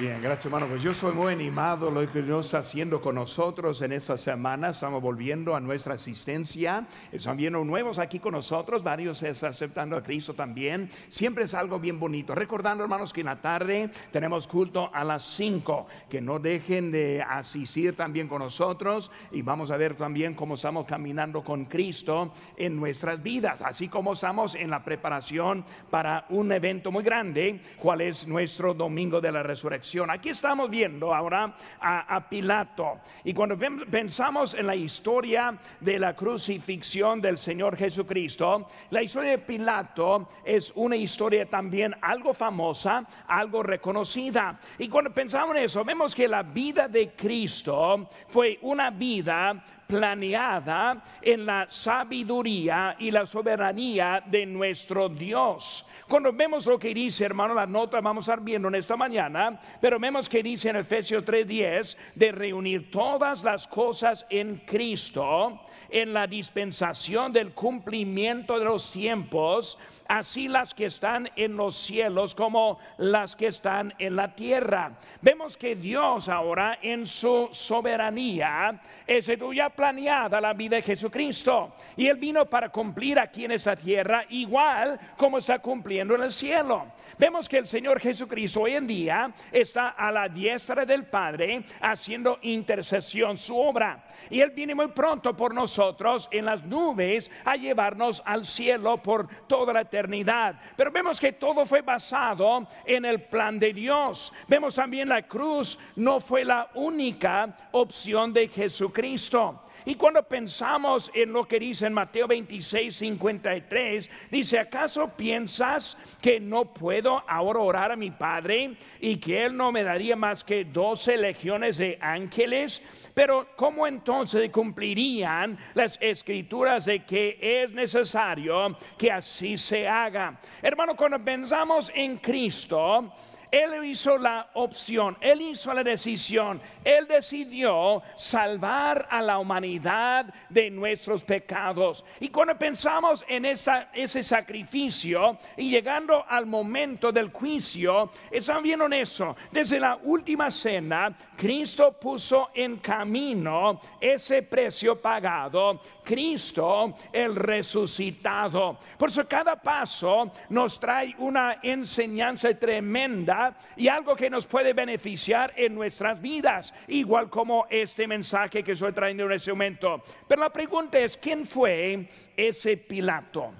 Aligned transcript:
bien, 0.00 0.20
gracias 0.20 0.46
hermano. 0.46 0.66
Pues 0.66 0.82
yo 0.82 0.92
soy 0.92 1.12
muy 1.14 1.32
animado 1.32 1.90
lo 1.90 2.10
que 2.10 2.20
Dios 2.20 2.46
está 2.46 2.58
haciendo 2.58 3.00
con 3.00 3.14
nosotros 3.14 3.80
en 3.82 3.92
esta 3.92 4.18
semana. 4.18 4.70
Estamos 4.70 5.00
volviendo 5.00 5.54
a 5.54 5.60
nuestra 5.60 5.94
asistencia. 5.94 6.86
Están 7.12 7.36
viendo 7.36 7.64
nuevos 7.64 7.98
aquí 7.98 8.18
con 8.18 8.32
nosotros. 8.32 8.82
Varios 8.82 9.22
están 9.22 9.50
aceptando 9.50 9.96
a 9.96 10.02
Cristo 10.02 10.34
también. 10.34 10.90
Siempre 11.08 11.44
es 11.44 11.54
algo 11.54 11.78
bien 11.78 11.98
bonito. 11.98 12.34
Recordando 12.34 12.84
hermanos 12.84 13.12
que 13.12 13.20
en 13.20 13.26
la 13.26 13.36
tarde 13.36 13.90
tenemos 14.10 14.46
culto 14.46 14.90
a 14.92 15.04
las 15.04 15.22
5. 15.22 15.86
Que 16.10 16.20
no 16.20 16.38
dejen 16.38 16.90
de 16.90 17.22
asistir 17.22 17.96
también 17.96 18.28
con 18.28 18.40
nosotros. 18.40 19.10
Y 19.30 19.42
vamos 19.42 19.70
a 19.70 19.76
ver 19.76 19.94
también 19.94 20.34
cómo 20.34 20.54
estamos 20.54 20.86
caminando 20.86 21.42
con 21.42 21.64
Cristo 21.64 22.32
en 22.56 22.76
nuestras 22.76 23.22
vidas. 23.22 23.62
Así 23.62 23.88
como 23.88 24.12
estamos 24.12 24.54
en 24.56 24.70
la 24.70 24.84
preparación 24.84 25.64
para 25.90 26.26
un 26.30 26.52
evento 26.52 26.90
muy 26.90 27.04
grande. 27.04 27.60
¿Cuál 27.78 28.02
es 28.02 28.26
nuestro 28.26 28.74
domingo 28.74 29.20
de 29.20 29.32
la 29.32 29.42
resurrección. 29.42 29.85
Aquí 30.08 30.30
estamos 30.30 30.68
viendo 30.68 31.14
ahora 31.14 31.54
a, 31.80 32.28
Pilato. 32.28 32.98
Y 33.22 33.32
cuando 33.32 33.56
pensamos 33.88 34.54
en 34.54 34.66
la 34.66 34.74
historia 34.74 35.56
de 35.80 35.98
la 35.98 36.16
crucifixión 36.16 37.20
del 37.20 37.38
Señor 37.38 37.76
Jesucristo, 37.76 38.66
la 38.90 39.02
historia 39.02 39.32
de 39.32 39.38
Pilato 39.38 40.28
es 40.44 40.72
una 40.74 40.96
historia 40.96 41.46
también 41.46 41.94
algo 42.00 42.34
famosa, 42.34 43.06
algo 43.28 43.62
reconocida. 43.62 44.58
Y 44.78 44.88
cuando 44.88 45.12
pensamos 45.12 45.54
en 45.56 45.62
eso, 45.62 45.84
vemos 45.84 46.14
que 46.14 46.26
la 46.26 46.42
vida 46.42 46.88
de 46.88 47.12
Cristo 47.12 48.08
fue 48.26 48.58
una 48.62 48.90
vida 48.90 49.62
planeada 49.86 51.00
en 51.22 51.46
la 51.46 51.66
sabiduría 51.68 52.96
y 52.98 53.12
la 53.12 53.24
soberanía 53.24 54.22
de 54.26 54.46
nuestro 54.46 55.08
Dios. 55.08 55.86
Cuando 56.08 56.32
vemos 56.32 56.66
lo 56.66 56.78
que 56.78 56.94
dice, 56.94 57.24
hermano, 57.24 57.52
la 57.52 57.66
nota 57.66 58.00
vamos 58.00 58.28
a 58.28 58.32
estar 58.32 58.44
viendo 58.44 58.68
en 58.68 58.76
esta 58.76 58.96
mañana, 58.96 59.58
pero 59.80 59.98
vemos 59.98 60.28
que 60.28 60.40
dice 60.40 60.68
en 60.68 60.76
Efesios 60.76 61.24
3:10 61.24 61.96
de 62.14 62.30
reunir 62.30 62.92
todas 62.92 63.42
las 63.42 63.66
cosas 63.66 64.24
en 64.30 64.62
Cristo 64.64 65.60
en 65.88 66.12
la 66.12 66.26
dispensación 66.26 67.32
del 67.32 67.52
cumplimiento 67.52 68.58
de 68.58 68.64
los 68.64 68.90
tiempos, 68.90 69.78
así 70.08 70.48
las 70.48 70.74
que 70.74 70.86
están 70.86 71.28
en 71.36 71.56
los 71.56 71.76
cielos 71.76 72.34
como 72.34 72.78
las 72.98 73.36
que 73.36 73.48
están 73.48 73.94
en 73.98 74.16
la 74.16 74.34
tierra. 74.34 74.98
Vemos 75.20 75.56
que 75.56 75.76
Dios 75.76 76.28
ahora 76.28 76.78
en 76.82 77.06
su 77.06 77.48
soberanía 77.52 78.80
es 79.06 79.30
ya 79.54 79.70
planeada 79.70 80.40
la 80.40 80.52
vida 80.54 80.76
de 80.76 80.82
Jesucristo 80.82 81.74
y 81.96 82.06
él 82.06 82.16
vino 82.16 82.46
para 82.46 82.68
cumplir 82.68 83.18
aquí 83.18 83.44
en 83.44 83.52
esta 83.52 83.76
tierra 83.76 84.24
igual 84.28 84.98
como 85.16 85.38
está 85.38 85.58
cumpliendo 85.58 85.95
en 86.00 86.22
el 86.22 86.32
cielo. 86.32 86.92
Vemos 87.18 87.48
que 87.48 87.58
el 87.58 87.66
Señor 87.66 87.98
Jesucristo 87.98 88.62
hoy 88.62 88.74
en 88.74 88.86
día 88.86 89.32
está 89.50 89.90
a 89.90 90.12
la 90.12 90.28
diestra 90.28 90.84
del 90.84 91.06
Padre 91.06 91.64
haciendo 91.80 92.38
intercesión 92.42 93.38
su 93.38 93.56
obra 93.56 94.04
y 94.28 94.40
él 94.40 94.50
viene 94.50 94.74
muy 94.74 94.88
pronto 94.88 95.34
por 95.34 95.54
nosotros 95.54 96.28
en 96.30 96.44
las 96.44 96.62
nubes 96.64 97.30
a 97.44 97.56
llevarnos 97.56 98.22
al 98.24 98.44
cielo 98.44 98.98
por 98.98 99.28
toda 99.46 99.72
la 99.72 99.80
eternidad. 99.82 100.60
Pero 100.76 100.90
vemos 100.90 101.18
que 101.18 101.32
todo 101.32 101.64
fue 101.64 101.80
basado 101.80 102.66
en 102.84 103.04
el 103.04 103.22
plan 103.22 103.58
de 103.58 103.72
Dios. 103.72 104.32
Vemos 104.46 104.74
también 104.74 105.08
la 105.08 105.22
cruz 105.22 105.78
no 105.96 106.20
fue 106.20 106.44
la 106.44 106.68
única 106.74 107.56
opción 107.72 108.32
de 108.32 108.48
Jesucristo. 108.48 109.62
Y 109.86 109.94
cuando 109.94 110.24
pensamos 110.24 111.12
en 111.14 111.32
lo 111.32 111.46
que 111.46 111.60
dice 111.60 111.86
en 111.86 111.92
Mateo 111.92 112.26
26, 112.26 112.96
53, 112.96 114.10
dice, 114.32 114.58
¿acaso 114.58 115.12
piensas 115.16 115.96
que 116.20 116.40
no 116.40 116.64
puedo 116.64 117.22
ahora 117.28 117.60
orar 117.60 117.92
a 117.92 117.96
mi 117.96 118.10
Padre 118.10 118.76
y 119.00 119.16
que 119.18 119.44
Él 119.44 119.56
no 119.56 119.70
me 119.70 119.84
daría 119.84 120.16
más 120.16 120.42
que 120.42 120.64
doce 120.64 121.16
legiones 121.16 121.78
de 121.78 121.96
ángeles? 122.00 122.82
Pero 123.14 123.46
¿cómo 123.54 123.86
entonces 123.86 124.50
cumplirían 124.50 125.56
las 125.74 125.96
escrituras 126.02 126.84
de 126.86 127.04
que 127.04 127.38
es 127.40 127.72
necesario 127.72 128.76
que 128.98 129.12
así 129.12 129.56
se 129.56 129.86
haga? 129.86 130.40
Hermano, 130.62 130.96
cuando 130.96 131.24
pensamos 131.24 131.92
en 131.94 132.16
Cristo, 132.16 133.12
él 133.56 133.84
hizo 133.84 134.18
la 134.18 134.50
opción, 134.54 135.16
Él 135.20 135.40
hizo 135.40 135.72
la 135.72 135.82
decisión, 135.82 136.60
Él 136.84 137.06
decidió 137.06 138.02
salvar 138.14 139.06
a 139.10 139.22
la 139.22 139.38
humanidad 139.38 140.26
de 140.50 140.70
nuestros 140.70 141.24
pecados. 141.24 142.04
Y 142.20 142.28
cuando 142.28 142.58
pensamos 142.58 143.24
en 143.26 143.46
ese 143.46 144.22
sacrificio 144.22 145.38
y 145.56 145.70
llegando 145.70 146.24
al 146.28 146.44
momento 146.44 147.10
del 147.10 147.30
juicio, 147.32 148.10
están 148.30 148.62
viendo 148.62 148.86
eso. 148.88 149.34
Desde 149.50 149.80
la 149.80 149.96
última 150.02 150.50
cena, 150.50 151.16
Cristo 151.36 151.98
puso 151.98 152.50
en 152.54 152.76
camino 152.76 153.80
ese 153.98 154.42
precio 154.42 155.00
pagado, 155.00 155.80
Cristo 156.04 156.94
el 157.10 157.34
resucitado. 157.34 158.78
Por 158.98 159.08
eso 159.08 159.26
cada 159.26 159.56
paso 159.56 160.30
nos 160.50 160.78
trae 160.78 161.14
una 161.18 161.58
enseñanza 161.62 162.52
tremenda 162.54 163.45
y 163.76 163.88
algo 163.88 164.16
que 164.16 164.30
nos 164.30 164.46
puede 164.46 164.72
beneficiar 164.72 165.52
en 165.56 165.74
nuestras 165.74 166.20
vidas, 166.20 166.72
igual 166.88 167.28
como 167.28 167.66
este 167.70 168.06
mensaje 168.06 168.62
que 168.62 168.72
estoy 168.72 168.92
trayendo 168.92 169.24
en 169.24 169.32
ese 169.32 169.52
momento. 169.52 170.02
Pero 170.26 170.42
la 170.42 170.50
pregunta 170.50 170.98
es, 170.98 171.16
¿quién 171.16 171.44
fue 171.44 172.08
ese 172.36 172.76
Pilato? 172.76 173.52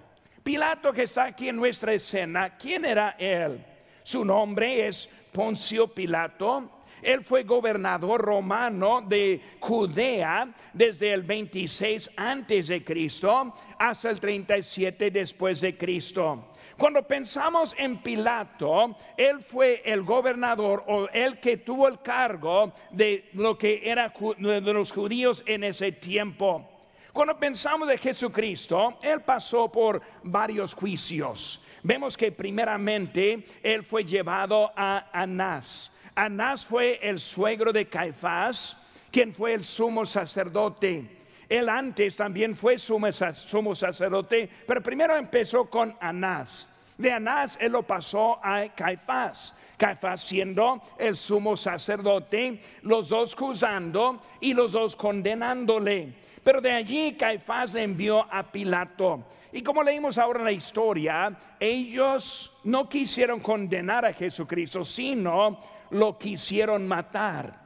Pilato 0.43 0.93
que 0.93 1.03
está 1.03 1.25
aquí 1.25 1.49
en 1.49 1.57
nuestra 1.57 1.93
escena, 1.93 2.57
¿quién 2.57 2.85
era 2.85 3.17
él? 3.19 3.65
Su 4.03 4.25
nombre 4.25 4.87
es 4.87 5.09
Poncio 5.33 5.89
Pilato. 5.89 6.71
Él 7.03 7.23
fue 7.23 7.43
gobernador 7.43 8.21
romano 8.21 9.03
de 9.03 9.41
Judea 9.61 10.49
desde 10.73 11.13
el 11.13 11.23
26 11.23 12.11
antes 12.17 12.69
de 12.69 12.83
Cristo 12.85 13.53
hasta 13.79 14.11
el 14.11 14.21
37 14.21 15.11
después 15.11 15.61
de 15.61 15.77
Cristo. 15.77 16.53
Cuando 16.77 17.03
pensamos 17.03 17.75
en 17.79 17.97
Pilato, 17.99 18.97
él 19.17 19.41
fue 19.41 19.83
el 19.85 20.03
gobernador 20.03 20.85
o 20.87 21.09
el 21.09 21.41
que 21.41 21.57
tuvo 21.59 21.89
el 21.89 22.01
cargo 22.01 22.73
de 22.91 23.31
lo 23.33 23.57
que 23.57 23.81
era 23.83 24.13
de 24.39 24.73
los 24.73 24.93
judíos 24.93 25.43
en 25.47 25.65
ese 25.65 25.93
tiempo. 25.93 26.69
Cuando 27.15 27.39
pensamos 27.39 27.89
de 27.89 27.97
Jesucristo, 27.97 28.99
Él 29.01 29.23
pasó 29.23 29.73
por 29.73 30.03
varios 30.23 30.75
juicios. 30.75 31.63
Vemos 31.83 32.15
que 32.15 32.31
primeramente 32.31 33.43
Él 33.63 33.83
fue 33.83 34.05
llevado 34.05 34.71
a 34.77 35.09
Anás. 35.19 35.91
Anás 36.15 36.67
fue 36.67 36.99
el 37.01 37.19
suegro 37.19 37.73
de 37.73 37.89
Caifás, 37.89 38.77
quien 39.11 39.33
fue 39.33 39.55
el 39.55 39.65
sumo 39.65 40.05
sacerdote. 40.05 41.16
Él 41.49 41.69
antes 41.69 42.17
también 42.17 42.57
fue 42.57 42.77
sumo, 42.77 43.13
sacerdote, 43.13 44.49
pero 44.67 44.83
primero 44.83 45.17
empezó 45.17 45.67
con 45.67 45.97
Anás. 46.01 46.69
De 46.99 47.13
Anás 47.13 47.59
él 47.61 47.73
lo 47.73 47.83
pasó 47.83 48.41
a 48.43 48.69
Caifás. 48.75 49.55
Caifás 49.77 50.23
siendo 50.23 50.83
el 50.99 51.17
sumo 51.17 51.57
sacerdote, 51.57 52.61
los 52.83 53.11
dos 53.11 53.35
juzgando 53.35 54.21
y 54.41 54.55
los 54.55 54.73
dos 54.73 54.97
condenándole. 54.97 56.15
Pero 56.43 56.61
de 56.61 56.73
allí 56.73 57.13
Caifás 57.13 57.75
le 57.75 57.83
envió 57.83 58.27
a 58.33 58.43
Pilato. 58.43 59.25
Y 59.53 59.63
como 59.63 59.83
leímos 59.83 60.19
ahora 60.19 60.41
en 60.41 60.45
la 60.47 60.53
historia, 60.53 61.37
ellos 61.61 62.55
no 62.65 62.89
quisieron 62.89 63.41
condenar 63.41 64.05
a 64.05 64.13
Jesucristo, 64.13 64.85
sino 64.85 65.61
lo 65.91 66.19
quisieron 66.19 66.89
matar 66.89 67.66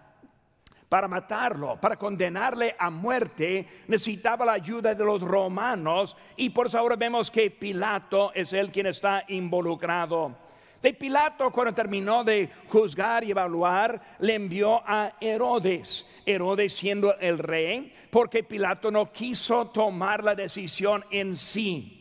para 0.90 1.06
matarlo, 1.06 1.80
para 1.80 1.94
condenarle 1.94 2.74
a 2.76 2.90
muerte, 2.90 3.64
necesitaba 3.86 4.44
la 4.44 4.54
ayuda 4.54 4.92
de 4.92 5.04
los 5.04 5.22
romanos 5.22 6.16
y 6.36 6.50
por 6.50 6.66
eso 6.66 6.80
ahora 6.80 6.96
vemos 6.96 7.30
que 7.30 7.48
Pilato 7.48 8.32
es 8.34 8.52
el 8.52 8.72
quien 8.72 8.86
está 8.86 9.24
involucrado. 9.28 10.34
De 10.82 10.92
Pilato, 10.92 11.52
cuando 11.52 11.72
terminó 11.72 12.24
de 12.24 12.50
juzgar 12.66 13.22
y 13.22 13.30
evaluar, 13.30 14.00
le 14.18 14.34
envió 14.34 14.82
a 14.84 15.12
Herodes. 15.20 16.06
Herodes 16.26 16.72
siendo 16.72 17.16
el 17.18 17.38
rey, 17.38 17.92
porque 18.10 18.42
Pilato 18.42 18.90
no 18.90 19.12
quiso 19.12 19.66
tomar 19.66 20.24
la 20.24 20.34
decisión 20.34 21.04
en 21.12 21.36
sí. 21.36 21.99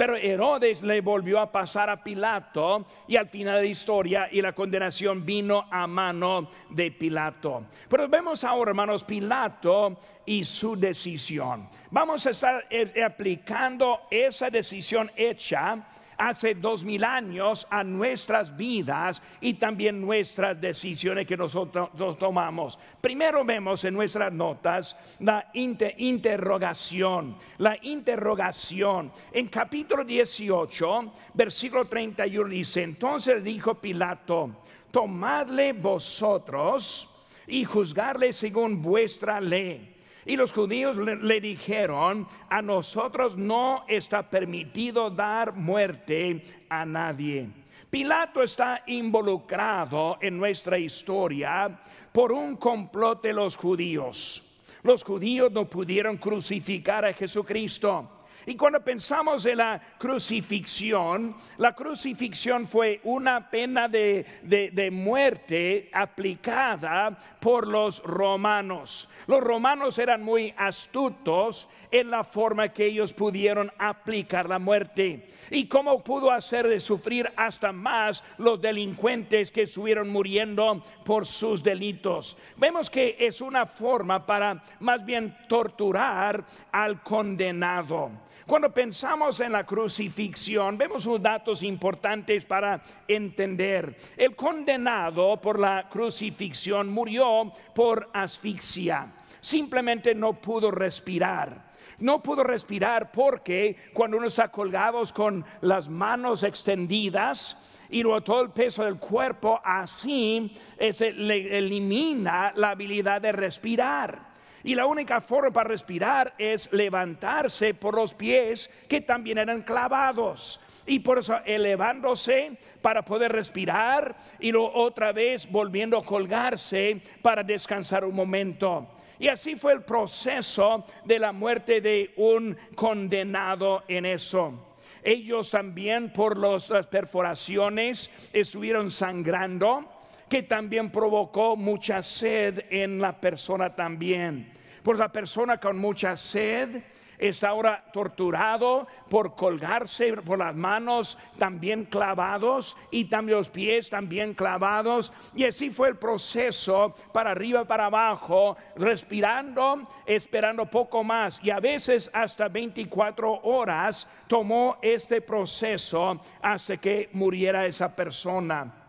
Pero 0.00 0.16
Herodes 0.16 0.80
le 0.80 1.02
volvió 1.02 1.38
a 1.38 1.52
pasar 1.52 1.90
a 1.90 2.02
Pilato 2.02 2.86
y 3.06 3.16
al 3.16 3.28
final 3.28 3.56
de 3.56 3.64
la 3.64 3.68
historia 3.68 4.28
y 4.32 4.40
la 4.40 4.54
condenación 4.54 5.26
vino 5.26 5.66
a 5.70 5.86
mano 5.86 6.48
de 6.70 6.90
Pilato. 6.90 7.66
Pero 7.86 8.08
vemos 8.08 8.42
ahora, 8.42 8.70
hermanos, 8.70 9.04
Pilato 9.04 9.98
y 10.24 10.42
su 10.42 10.74
decisión. 10.74 11.68
Vamos 11.90 12.24
a 12.24 12.30
estar 12.30 12.66
eh, 12.70 13.04
aplicando 13.04 14.00
esa 14.10 14.48
decisión 14.48 15.12
hecha 15.14 15.86
hace 16.20 16.54
dos 16.54 16.84
mil 16.84 17.02
años 17.02 17.66
a 17.70 17.82
nuestras 17.82 18.54
vidas 18.54 19.22
y 19.40 19.54
también 19.54 20.00
nuestras 20.00 20.60
decisiones 20.60 21.26
que 21.26 21.36
nosotros 21.36 22.18
tomamos. 22.18 22.78
Primero 23.00 23.42
vemos 23.42 23.82
en 23.84 23.94
nuestras 23.94 24.30
notas 24.30 24.94
la 25.20 25.50
interrogación, 25.54 27.36
la 27.56 27.76
interrogación. 27.82 29.10
En 29.32 29.48
capítulo 29.48 30.04
18, 30.04 31.12
versículo 31.32 31.86
31 31.86 32.48
dice, 32.50 32.82
entonces 32.82 33.42
dijo 33.42 33.76
Pilato, 33.76 34.60
tomadle 34.90 35.72
vosotros 35.72 37.08
y 37.46 37.64
juzgarle 37.64 38.34
según 38.34 38.82
vuestra 38.82 39.40
ley. 39.40 39.99
Y 40.30 40.36
los 40.36 40.52
judíos 40.52 40.96
le, 40.96 41.40
dijeron, 41.40 42.24
a 42.48 42.62
nosotros 42.62 43.36
no 43.36 43.84
está 43.88 44.22
permitido 44.22 45.10
dar 45.10 45.56
muerte 45.56 46.44
a 46.68 46.86
nadie. 46.86 47.48
Pilato 47.90 48.40
está 48.40 48.84
involucrado 48.86 50.18
en 50.20 50.38
nuestra 50.38 50.78
historia 50.78 51.80
por 52.12 52.30
un 52.30 52.54
complot 52.58 53.20
de 53.24 53.32
los 53.32 53.56
judíos. 53.56 54.44
Los 54.84 55.02
judíos 55.02 55.50
no 55.50 55.64
pudieron 55.64 56.16
crucificar 56.16 57.04
a 57.04 57.12
Jesucristo. 57.12 58.19
Y 58.46 58.56
cuando 58.56 58.80
pensamos 58.80 59.44
en 59.46 59.58
la 59.58 59.80
crucifixión, 59.98 61.36
la 61.58 61.74
crucifixión 61.74 62.66
fue 62.66 63.00
una 63.04 63.50
pena 63.50 63.88
de, 63.88 64.88
muerte 64.90 65.90
aplicada 65.92 67.16
por 67.38 67.66
los 67.66 68.02
romanos. 68.02 69.08
Los 69.26 69.40
romanos 69.40 69.98
eran 69.98 70.22
muy 70.22 70.54
astutos 70.56 71.68
en 71.90 72.10
la 72.10 72.24
forma 72.24 72.70
que 72.70 72.86
ellos 72.86 73.12
pudieron 73.12 73.70
aplicar 73.78 74.48
la 74.48 74.58
muerte. 74.58 75.28
Y 75.50 75.66
cómo 75.66 76.02
pudo 76.02 76.30
hacer 76.30 76.66
de 76.66 76.80
sufrir 76.80 77.30
hasta 77.36 77.72
más 77.72 78.24
los 78.38 78.60
delincuentes 78.60 79.50
que 79.50 79.62
estuvieron 79.62 80.08
muriendo 80.08 80.82
por 81.04 81.26
sus 81.26 81.62
delitos. 81.62 82.36
Vemos 82.56 82.88
que 82.88 83.16
es 83.18 83.40
una 83.40 83.66
forma 83.66 84.24
para 84.24 84.62
más 84.80 85.04
bien 85.04 85.36
torturar 85.48 86.44
al 86.72 87.02
condenado. 87.02 88.10
Cuando 88.50 88.74
pensamos 88.74 89.38
en 89.38 89.52
la 89.52 89.64
crucifixión, 89.64 90.76
vemos 90.76 91.06
unos 91.06 91.22
datos 91.22 91.62
importantes 91.62 92.44
para 92.44 92.82
entender. 93.06 93.96
El 94.16 94.34
condenado 94.34 95.40
por 95.40 95.56
la 95.56 95.88
crucifixión 95.88 96.88
murió 96.88 97.52
por 97.72 98.10
asfixia. 98.12 99.12
Simplemente 99.40 100.16
no 100.16 100.32
pudo 100.32 100.72
respirar. 100.72 101.70
No 102.00 102.20
pudo 102.20 102.42
respirar 102.42 103.12
porque 103.12 103.76
cuando 103.94 104.16
uno 104.16 104.26
está 104.26 104.48
colgados 104.48 105.12
con 105.12 105.44
las 105.60 105.88
manos 105.88 106.42
extendidas, 106.42 107.56
y 107.88 108.02
luego 108.02 108.20
todo 108.22 108.42
el 108.42 108.50
peso 108.50 108.82
del 108.82 108.98
cuerpo 108.98 109.60
así 109.62 110.52
le 110.76 111.56
elimina 111.56 112.52
la 112.56 112.70
habilidad 112.70 113.20
de 113.20 113.30
respirar. 113.30 114.29
Y 114.62 114.74
la 114.74 114.86
única 114.86 115.20
forma 115.20 115.50
para 115.50 115.68
respirar 115.68 116.34
es 116.38 116.70
levantarse 116.72 117.74
por 117.74 117.94
los 117.94 118.14
pies 118.14 118.70
que 118.88 119.00
también 119.00 119.38
eran 119.38 119.62
clavados. 119.62 120.60
Y 120.86 121.00
por 121.00 121.18
eso 121.18 121.38
elevándose 121.44 122.58
para 122.82 123.02
poder 123.02 123.32
respirar 123.32 124.16
y 124.38 124.52
otra 124.54 125.12
vez 125.12 125.50
volviendo 125.50 125.98
a 125.98 126.04
colgarse 126.04 127.00
para 127.22 127.42
descansar 127.42 128.04
un 128.04 128.14
momento. 128.14 128.88
Y 129.18 129.28
así 129.28 129.54
fue 129.54 129.74
el 129.74 129.82
proceso 129.82 130.84
de 131.04 131.18
la 131.18 131.32
muerte 131.32 131.80
de 131.80 132.12
un 132.16 132.56
condenado 132.74 133.84
en 133.86 134.06
eso. 134.06 134.66
Ellos 135.02 135.50
también 135.50 136.12
por 136.12 136.36
las 136.36 136.86
perforaciones 136.86 138.10
estuvieron 138.32 138.90
sangrando 138.90 139.99
que 140.30 140.44
también 140.44 140.90
provocó 140.90 141.56
mucha 141.56 142.02
sed 142.02 142.64
en 142.70 143.00
la 143.00 143.20
persona 143.20 143.74
también. 143.74 144.52
Pues 144.84 144.96
la 144.96 145.10
persona 145.10 145.58
con 145.58 145.76
mucha 145.76 146.14
sed 146.14 146.82
está 147.18 147.48
ahora 147.48 147.84
torturado 147.92 148.86
por 149.10 149.34
colgarse 149.34 150.12
por 150.12 150.38
las 150.38 150.54
manos 150.54 151.18
también 151.36 151.84
clavados 151.84 152.76
y 152.92 153.06
también 153.06 153.38
los 153.38 153.48
pies 153.48 153.90
también 153.90 154.32
clavados. 154.32 155.12
Y 155.34 155.44
así 155.44 155.70
fue 155.70 155.88
el 155.88 155.96
proceso 155.96 156.94
para 157.12 157.32
arriba, 157.32 157.64
para 157.64 157.86
abajo, 157.86 158.56
respirando, 158.76 159.88
esperando 160.06 160.64
poco 160.66 161.02
más. 161.02 161.40
Y 161.42 161.50
a 161.50 161.58
veces 161.58 162.08
hasta 162.14 162.48
24 162.48 163.40
horas 163.42 164.06
tomó 164.28 164.78
este 164.80 165.20
proceso 165.20 166.20
hasta 166.40 166.76
que 166.76 167.10
muriera 167.12 167.66
esa 167.66 167.94
persona. 167.94 168.79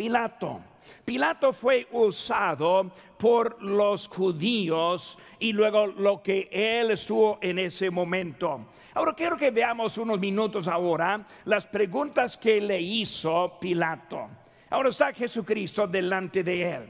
Pilato. 0.00 0.62
Pilato 1.04 1.52
fue 1.52 1.86
usado 1.92 2.90
por 3.18 3.62
los 3.62 4.08
judíos 4.08 5.18
y 5.38 5.52
luego 5.52 5.88
lo 5.88 6.22
que 6.22 6.48
él 6.50 6.92
estuvo 6.92 7.38
en 7.42 7.58
ese 7.58 7.90
momento. 7.90 8.68
Ahora 8.94 9.12
quiero 9.12 9.36
que 9.36 9.50
veamos 9.50 9.98
unos 9.98 10.18
minutos 10.18 10.68
ahora 10.68 11.22
las 11.44 11.66
preguntas 11.66 12.38
que 12.38 12.62
le 12.62 12.80
hizo 12.80 13.58
Pilato. 13.60 14.26
Ahora 14.70 14.88
está 14.88 15.12
Jesucristo 15.12 15.86
delante 15.86 16.42
de 16.42 16.72
él. 16.72 16.82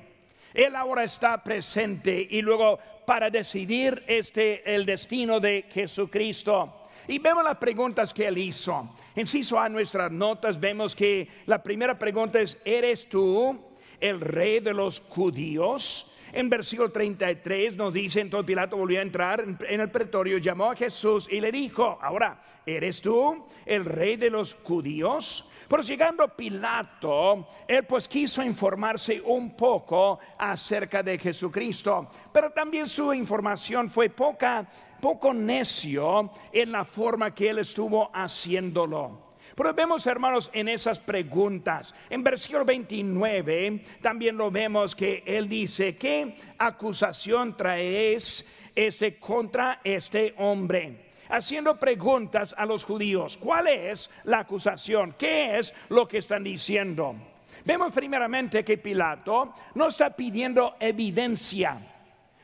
Él 0.54 0.76
ahora 0.76 1.02
está 1.02 1.42
presente 1.42 2.28
y 2.30 2.40
luego 2.42 2.78
para 3.04 3.28
decidir 3.28 4.04
este 4.06 4.72
el 4.72 4.86
destino 4.86 5.40
de 5.40 5.64
Jesucristo. 5.68 6.79
Y 7.10 7.18
vemos 7.18 7.42
las 7.42 7.58
preguntas 7.58 8.14
que 8.14 8.28
él 8.28 8.38
hizo. 8.38 8.88
Inciso 9.16 9.58
a 9.58 9.68
nuestras 9.68 10.12
notas, 10.12 10.60
vemos 10.60 10.94
que 10.94 11.26
la 11.46 11.60
primera 11.60 11.98
pregunta 11.98 12.38
es, 12.38 12.56
¿eres 12.64 13.08
tú 13.08 13.58
el 13.98 14.20
rey 14.20 14.60
de 14.60 14.72
los 14.72 15.02
judíos? 15.08 16.06
En 16.32 16.48
versículo 16.48 16.90
33 16.90 17.76
nos 17.76 17.92
dice, 17.92 18.20
entonces 18.20 18.46
Pilato 18.46 18.76
volvió 18.76 19.00
a 19.00 19.02
entrar 19.02 19.42
en 19.42 19.80
el 19.80 19.90
pretorio, 19.90 20.38
llamó 20.38 20.70
a 20.70 20.76
Jesús 20.76 21.28
y 21.30 21.40
le 21.40 21.50
dijo, 21.50 21.98
ahora, 22.00 22.40
¿eres 22.64 23.00
tú 23.00 23.46
el 23.66 23.84
rey 23.84 24.16
de 24.16 24.30
los 24.30 24.54
judíos? 24.62 25.48
Pero 25.68 25.82
llegando 25.82 26.28
Pilato, 26.28 27.46
él 27.66 27.84
pues 27.84 28.08
quiso 28.08 28.42
informarse 28.42 29.20
un 29.20 29.56
poco 29.56 30.18
acerca 30.38 31.02
de 31.02 31.18
Jesucristo, 31.18 32.08
pero 32.32 32.50
también 32.50 32.88
su 32.88 33.12
información 33.12 33.88
fue 33.88 34.08
poca 34.08 34.68
poco 35.00 35.32
necio 35.32 36.30
en 36.52 36.72
la 36.72 36.84
forma 36.84 37.34
que 37.34 37.50
él 37.50 37.60
estuvo 37.60 38.10
haciéndolo. 38.12 39.29
Pero 39.60 39.74
vemos, 39.74 40.06
hermanos, 40.06 40.50
en 40.54 40.70
esas 40.70 40.98
preguntas. 40.98 41.94
En 42.08 42.24
versículo 42.24 42.64
29 42.64 43.82
también 44.00 44.34
lo 44.34 44.50
vemos 44.50 44.96
que 44.96 45.22
él 45.26 45.50
dice, 45.50 45.96
¿qué 45.96 46.34
acusación 46.56 47.54
traes 47.54 48.46
ese 48.74 49.18
contra 49.18 49.82
este 49.84 50.32
hombre? 50.38 51.10
Haciendo 51.28 51.78
preguntas 51.78 52.54
a 52.56 52.64
los 52.64 52.84
judíos, 52.84 53.36
¿cuál 53.36 53.66
es 53.66 54.08
la 54.24 54.38
acusación? 54.38 55.14
¿Qué 55.18 55.58
es 55.58 55.74
lo 55.90 56.08
que 56.08 56.16
están 56.16 56.42
diciendo? 56.42 57.14
Vemos 57.62 57.92
primeramente 57.92 58.64
que 58.64 58.78
Pilato 58.78 59.52
no 59.74 59.88
está 59.88 60.08
pidiendo 60.08 60.76
evidencia, 60.80 61.76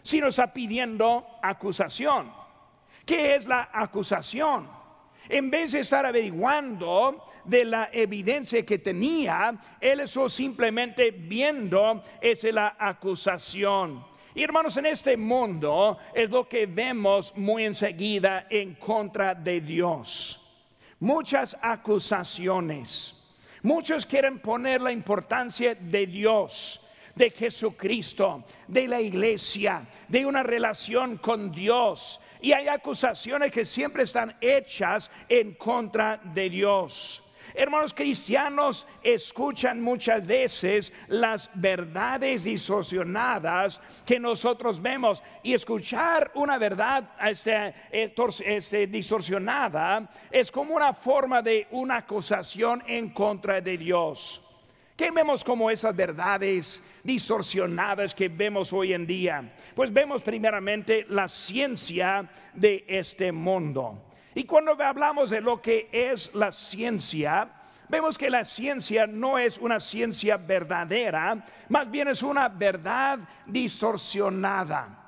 sino 0.03 0.27
está 0.27 0.53
pidiendo 0.53 1.39
acusación. 1.41 2.31
¿Qué 3.07 3.37
es 3.37 3.47
la 3.47 3.71
acusación? 3.73 4.76
En 5.29 5.51
vez 5.51 5.73
de 5.73 5.81
estar 5.81 6.07
averiguando 6.07 7.25
de 7.45 7.65
la 7.65 7.89
evidencia 7.93 8.65
que 8.65 8.79
tenía, 8.79 9.59
él 9.81 10.01
eso 10.01 10.29
simplemente 10.29 11.11
viendo 11.11 12.03
es 12.21 12.45
la 12.45 12.77
acusación. 12.79 14.05
Y 14.35 14.43
hermanos, 14.43 14.77
en 14.77 14.87
este 14.87 15.17
mundo 15.17 15.99
es 16.15 16.29
lo 16.31 16.47
que 16.49 16.67
vemos 16.67 17.35
muy 17.37 17.65
enseguida 17.65 18.47
en 18.51 18.75
contra 18.75 19.35
de 19.35 19.61
Dios. 19.61 20.43
Muchas 21.01 21.57
acusaciones. 21.61 23.15
Muchos 23.63 24.05
quieren 24.07 24.39
poner 24.39 24.81
la 24.81 24.93
importancia 24.93 25.75
de 25.75 26.07
Dios 26.07 26.81
de 27.17 27.31
Jesucristo, 27.31 28.45
de 28.69 28.87
la 28.87 29.01
iglesia, 29.01 29.87
de 30.07 30.25
una 30.25 30.43
relación 30.43 31.17
con 31.17 31.51
Dios. 31.51 32.21
Y 32.41 32.53
hay 32.53 32.69
acusaciones 32.69 33.51
que 33.51 33.65
siempre 33.65 34.05
están 34.05 34.37
hechas 34.41 35.11
en 35.29 35.55
contra 35.55 36.19
de 36.19 36.49
Dios. 36.49 37.25
Hermanos 37.55 37.95
cristianos 37.95 38.87
escuchan 39.03 39.81
muchas 39.81 40.27
veces 40.27 40.93
las 41.09 41.49
verdades 41.55 42.45
distorsionadas 42.45 43.81
que 44.05 44.19
nosotros 44.19 44.83
vemos 44.83 45.23
y 45.43 45.55
escuchar 45.55 46.33
una 46.35 46.59
verdad 46.59 47.09
este, 47.25 47.73
este, 47.91 48.87
distorsionada 48.89 50.09
es 50.31 50.51
como 50.51 50.75
una 50.75 50.93
forma 50.93 51.41
de 51.41 51.67
una 51.71 51.99
acusación 51.99 52.83
en 52.87 53.11
contra 53.11 53.61
de 53.61 53.79
Dios. 53.79 54.43
¿Qué 54.97 55.11
vemos 55.11 55.45
como 55.45 55.71
esas 55.71 55.95
verdades 55.95 56.83
distorsionadas 57.05 58.15
que 58.15 58.31
vemos 58.31 58.73
hoy 58.73 58.95
en 58.95 59.07
día? 59.07 59.53
Pues 59.75 59.93
vemos 59.93 60.23
primeramente 60.23 61.05
la 61.11 61.29
ciencia 61.29 62.27
de 62.55 62.83
este 62.89 63.31
mundo. 63.31 64.07
Y 64.35 64.45
cuando 64.45 64.73
hablamos 64.83 65.29
de 65.29 65.43
lo 65.43 65.61
que 65.61 65.91
es 65.93 66.35
la 66.35 66.51
ciencia, 66.51 67.47
vemos 67.91 68.17
que 68.17 68.31
la 68.31 68.43
ciencia 68.43 69.07
no 69.07 69.39
es 69.39 69.59
una 69.59 69.81
ciencia 69.81 70.39
verdadera, 70.39 71.45
más 71.69 71.91
bien 71.91 72.09
es 72.09 72.23
una 72.23 72.49
verdad 72.49 73.19
distorsionada. 73.45 75.03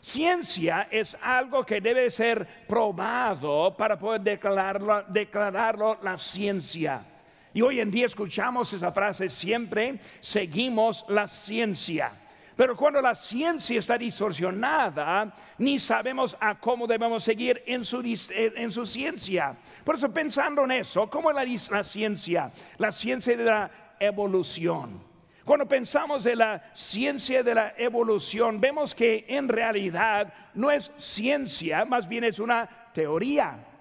Ciencia 0.00 0.88
es 0.90 1.18
algo 1.20 1.66
que 1.66 1.82
debe 1.82 2.08
ser 2.08 2.66
probado 2.66 3.76
para 3.76 3.98
poder 3.98 4.22
declararlo, 4.22 5.02
declararlo 5.08 5.98
la 6.02 6.16
ciencia. 6.16 7.13
Y 7.54 7.62
hoy 7.62 7.78
en 7.78 7.90
día 7.90 8.06
escuchamos 8.06 8.72
esa 8.72 8.90
frase 8.90 9.30
siempre, 9.30 10.00
seguimos 10.20 11.06
la 11.08 11.28
ciencia. 11.28 12.12
Pero 12.56 12.76
cuando 12.76 13.00
la 13.00 13.14
ciencia 13.14 13.78
está 13.78 13.96
distorsionada, 13.96 15.32
ni 15.58 15.78
sabemos 15.78 16.36
a 16.40 16.58
cómo 16.58 16.86
debemos 16.86 17.22
seguir 17.22 17.62
en 17.66 17.84
su, 17.84 18.02
en 18.34 18.70
su 18.72 18.84
ciencia. 18.84 19.56
Por 19.84 19.94
eso 19.94 20.12
pensando 20.12 20.64
en 20.64 20.72
eso, 20.72 21.08
¿cómo 21.08 21.30
es 21.30 21.36
la, 21.36 21.76
la 21.76 21.84
ciencia? 21.84 22.50
La 22.78 22.90
ciencia 22.90 23.36
de 23.36 23.44
la 23.44 23.70
evolución. 24.00 25.00
Cuando 25.44 25.66
pensamos 25.66 26.24
de 26.24 26.34
la 26.34 26.70
ciencia 26.72 27.42
de 27.42 27.54
la 27.54 27.74
evolución, 27.76 28.60
vemos 28.60 28.94
que 28.94 29.26
en 29.28 29.48
realidad 29.48 30.32
no 30.54 30.70
es 30.70 30.90
ciencia, 30.96 31.84
más 31.84 32.08
bien 32.08 32.24
es 32.24 32.38
una 32.38 32.68
teoría. 32.92 33.73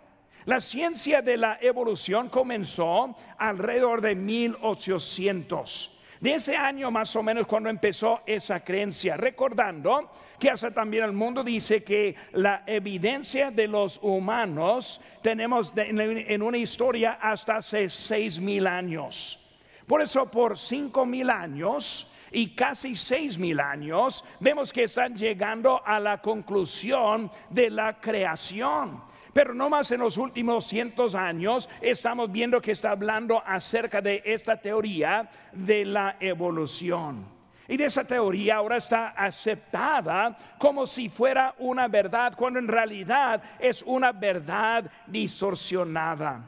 La 0.46 0.60
ciencia 0.60 1.22
de 1.22 1.38
la 1.38 1.58
evolución 1.62 2.30
comenzó 2.30 3.16
alrededor 3.38 4.02
de 4.02 4.16
1800. 4.16 5.92
De 6.20 6.36
ese 6.36 6.56
año 6.56 6.90
más 6.90 7.14
o 7.16 7.24
menos 7.24 7.48
cuando 7.48 7.70
empezó 7.70 8.22
esa 8.26 8.62
creencia, 8.62 9.18
recordando 9.18 10.10
que 10.40 10.50
hasta 10.50 10.72
también 10.72 11.04
el 11.04 11.12
mundo 11.12 11.44
dice 11.44 11.84
que 11.84 12.16
la 12.32 12.64
evidencia 12.66 13.52
de 13.52 13.68
los 13.68 14.00
humanos 14.02 15.02
tenemos 15.22 15.74
en 15.76 16.42
una 16.42 16.58
historia 16.58 17.20
hasta 17.22 17.58
hace 17.58 17.90
seis 17.90 18.40
mil 18.40 18.68
años. 18.68 19.40
Por 19.86 20.02
eso 20.02 20.32
por 20.32 20.58
cinco 20.58 21.06
mil 21.06 21.30
años 21.30 22.10
y 22.32 22.56
casi 22.56 22.96
seis 22.96 23.38
mil 23.38 23.60
años 23.60 24.24
vemos 24.40 24.72
que 24.72 24.84
están 24.84 25.14
llegando 25.16 25.86
a 25.86 26.00
la 26.00 26.20
conclusión 26.20 27.30
de 27.50 27.70
la 27.70 28.00
creación. 28.00 29.13
Pero 29.34 29.54
no 29.54 29.70
más 29.70 29.92
en 29.92 30.00
los 30.00 30.18
últimos 30.18 30.66
cientos 30.66 31.16
años 31.16 31.68
estamos 31.82 32.32
viendo 32.32 32.62
que 32.62 32.72
está 32.72 32.92
hablando 32.92 33.42
acerca 33.46 34.00
de 34.00 34.22
esta 34.24 34.58
teoría 34.58 35.30
de 35.52 35.86
la 35.86 36.18
evolución. 36.20 37.26
Y 37.68 37.78
de 37.78 37.86
esa 37.86 38.04
teoría 38.04 38.58
ahora 38.58 38.78
está 38.78 39.10
aceptada 39.10 40.38
como 40.60 40.86
si 40.86 41.10
fuera 41.10 41.56
una 41.60 41.88
verdad, 41.88 42.36
cuando 42.38 42.60
en 42.60 42.68
realidad 42.68 43.42
es 43.60 43.82
una 43.84 44.12
verdad 44.12 44.92
distorsionada. 45.08 46.44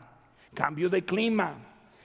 Cambio 0.53 0.89
de 0.89 1.03
clima, 1.03 1.55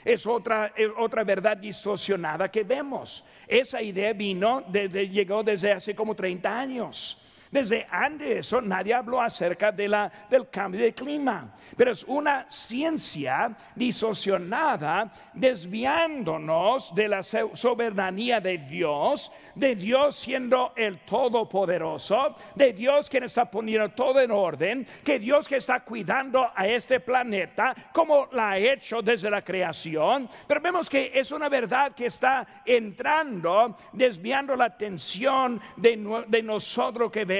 es 0.05 0.27
otra, 0.27 0.73
otra 0.97 1.25
verdad 1.25 1.57
distorsionada 1.57 2.51
que 2.51 2.63
vemos. 2.63 3.25
Esa 3.47 3.83
idea 3.83 4.13
vino, 4.13 4.63
desde, 4.69 5.09
llegó 5.09 5.43
desde 5.43 5.73
hace 5.73 5.95
como 5.95 6.15
30 6.15 6.59
años. 6.59 7.19
Desde 7.51 7.85
antes 7.91 8.29
de 8.29 8.39
eso 8.39 8.61
nadie 8.61 8.95
habló 8.95 9.21
acerca 9.21 9.73
de 9.73 9.89
la, 9.89 10.11
del 10.31 10.49
cambio 10.49 10.83
de 10.83 10.95
clima, 10.95 11.53
pero 11.77 11.91
es 11.91 12.05
una 12.05 12.47
ciencia 12.49 13.57
disociada 13.75 15.11
desviándonos 15.35 16.95
de 16.95 17.09
la 17.09 17.23
soberanía 17.25 18.41
de 18.41 18.59
Dios, 18.59 19.33
de 19.57 19.75
Dios 19.75 20.15
siendo 20.15 20.73
el 20.77 21.01
Todopoderoso, 21.01 22.37
de 22.55 22.73
Dios 22.73 23.11
quien 23.11 23.25
está 23.25 23.51
poniendo 23.51 23.89
todo 23.89 24.21
en 24.21 24.31
orden, 24.31 24.87
que 25.05 25.19
Dios 25.19 25.49
que 25.49 25.57
está 25.57 25.81
cuidando 25.81 26.49
a 26.55 26.69
este 26.69 27.01
planeta 27.01 27.75
como 27.93 28.29
la 28.31 28.51
ha 28.51 28.59
hecho 28.59 29.03
desde 29.03 29.29
la 29.29 29.43
creación, 29.43 30.29
pero 30.47 30.61
vemos 30.61 30.89
que 30.89 31.11
es 31.13 31.33
una 31.33 31.49
verdad 31.49 31.93
que 31.93 32.07
está 32.07 32.47
entrando, 32.65 33.77
desviando 33.93 34.55
la 34.55 34.67
atención 34.67 35.61
de 35.77 36.43
nosotros 36.45 37.11
que 37.11 37.25
vemos 37.25 37.40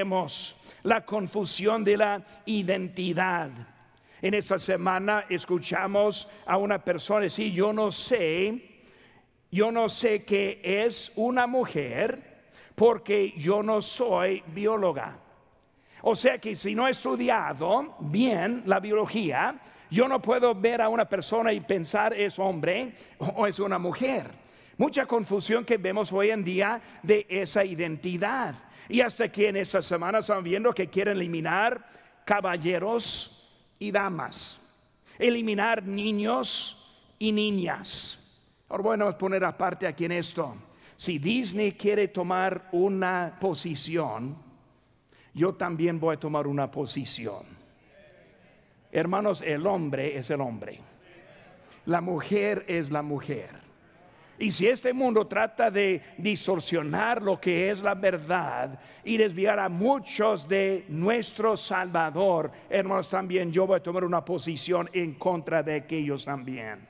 la 0.83 1.05
confusión 1.05 1.85
de 1.85 1.97
la 1.97 2.25
identidad. 2.47 3.51
En 4.23 4.35
esta 4.35 4.59
semana 4.59 5.25
escuchamos 5.29 6.29
a 6.47 6.57
una 6.57 6.79
persona 6.79 7.23
decir, 7.23 7.53
yo 7.53 7.73
no 7.73 7.91
sé, 7.91 8.83
yo 9.51 9.73
no 9.73 9.89
sé 9.89 10.25
qué 10.25 10.61
es 10.63 11.13
una 11.17 11.47
mujer 11.47 12.31
porque 12.75 13.33
yo 13.37 13.63
no 13.63 13.81
soy 13.81 14.43
bióloga. 14.49 15.19
O 16.03 16.15
sea 16.15 16.39
que 16.39 16.57
si 16.57 16.75
no 16.75 16.87
he 16.87 16.91
estudiado 16.91 17.97
bien 18.01 18.63
la 18.67 18.81
biología, 18.81 19.59
yo 19.91 20.07
no 20.07 20.23
puedo 20.23 20.55
ver 20.55 20.81
a 20.81 20.89
una 20.89 21.07
persona 21.07 21.53
y 21.53 21.61
pensar 21.61 22.15
es 22.15 22.39
hombre 22.39 22.95
o 23.19 23.47
es 23.47 23.59
una 23.59 23.79
mujer. 23.79 24.27
Mucha 24.79 25.05
confusión 25.05 25.65
que 25.65 25.77
vemos 25.77 26.11
hoy 26.13 26.31
en 26.31 26.43
día 26.43 26.81
de 27.03 27.27
esa 27.29 27.65
identidad. 27.65 28.55
Y 28.91 29.01
hasta 29.03 29.31
que 29.31 29.49
en 29.49 29.57
esta 29.57 29.81
semana 29.81 30.19
están 30.19 30.43
viendo 30.43 30.75
que 30.75 30.89
quieren 30.89 31.17
eliminar 31.17 31.87
caballeros 32.25 33.49
y 33.79 33.93
damas, 33.93 34.61
eliminar 35.17 35.85
niños 35.85 36.77
y 37.17 37.31
niñas. 37.31 38.17
Ahora 38.69 38.83
bueno, 38.83 39.07
a 39.07 39.17
poner 39.17 39.45
aparte 39.45 39.87
aquí 39.87 40.07
en 40.07 40.13
esto. 40.13 40.57
Si 40.97 41.21
Disney 41.21 41.73
quiere 41.73 42.09
tomar 42.09 42.69
una 42.73 43.37
posición, 43.41 44.37
yo 45.35 45.55
también 45.55 46.01
voy 46.01 46.17
a 46.17 46.21
tomar 46.21 46.49
una 46.49 46.69
posición. 46.69 47.47
Hermanos, 48.91 49.41
el 49.43 49.69
hombre 49.69 50.19
es 50.19 50.31
el 50.31 50.41
hombre. 50.41 50.81
La 51.87 52.01
mujer 52.01 52.65
es 52.67 52.91
la 52.91 53.03
mujer. 53.03 53.60
Y 54.41 54.51
si 54.53 54.67
este 54.67 54.95
mundo 54.95 55.27
trata 55.27 55.71
de 55.71 56.01
distorsionar 56.17 57.21
lo 57.21 57.39
que 57.39 57.69
es 57.69 57.83
la 57.83 57.95
verdad 57.95 58.81
y 59.05 59.19
desviar 59.19 59.61
a 59.61 59.69
muchos 59.69 60.49
de 60.49 60.87
nuestro 60.89 61.59
Salvador, 61.59 62.51
hermanos, 62.71 63.11
también 63.11 63.53
yo 63.53 63.67
voy 63.67 63.77
a 63.77 63.83
tomar 63.83 64.03
una 64.03 64.25
posición 64.25 64.89
en 64.95 65.13
contra 65.17 65.63
de 65.63 65.75
aquellos 65.75 66.25
también. 66.25 66.89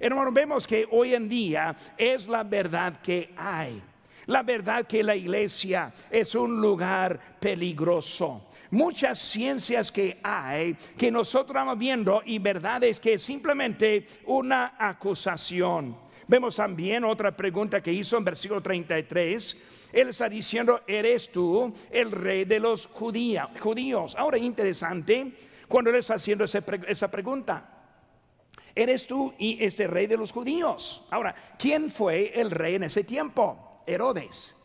Hermanos, 0.00 0.34
vemos 0.34 0.66
que 0.66 0.84
hoy 0.90 1.14
en 1.14 1.28
día 1.28 1.76
es 1.96 2.26
la 2.26 2.42
verdad 2.42 3.00
que 3.00 3.34
hay. 3.36 3.80
La 4.26 4.42
verdad 4.42 4.84
que 4.84 5.04
la 5.04 5.14
iglesia 5.14 5.92
es 6.10 6.34
un 6.34 6.60
lugar 6.60 7.38
peligroso. 7.38 8.48
Muchas 8.72 9.16
ciencias 9.20 9.92
que 9.92 10.18
hay 10.24 10.74
que 10.98 11.08
nosotros 11.08 11.54
vamos 11.54 11.78
viendo 11.78 12.20
y 12.24 12.40
verdades 12.40 12.98
que 12.98 13.14
es 13.14 13.22
simplemente 13.22 14.06
una 14.26 14.74
acusación. 14.76 16.09
Vemos 16.30 16.54
también 16.54 17.02
otra 17.02 17.36
pregunta 17.36 17.82
que 17.82 17.92
hizo 17.92 18.16
en 18.16 18.22
versículo 18.22 18.62
33. 18.62 19.56
Él 19.92 20.10
está 20.10 20.28
diciendo, 20.28 20.82
¿eres 20.86 21.32
tú 21.32 21.74
el 21.90 22.12
rey 22.12 22.44
de 22.44 22.60
los 22.60 22.86
judíos? 22.86 24.14
Ahora, 24.16 24.38
interesante, 24.38 25.32
cuando 25.66 25.90
él 25.90 25.96
está 25.96 26.14
haciendo 26.14 26.44
esa 26.44 27.10
pregunta. 27.10 27.68
¿Eres 28.72 29.08
tú 29.08 29.34
y 29.38 29.58
este 29.60 29.88
rey 29.88 30.06
de 30.06 30.16
los 30.16 30.30
judíos? 30.30 31.04
Ahora, 31.10 31.34
¿quién 31.58 31.90
fue 31.90 32.40
el 32.40 32.52
rey 32.52 32.76
en 32.76 32.84
ese 32.84 33.02
tiempo? 33.02 33.82
Herodes. 33.84 34.56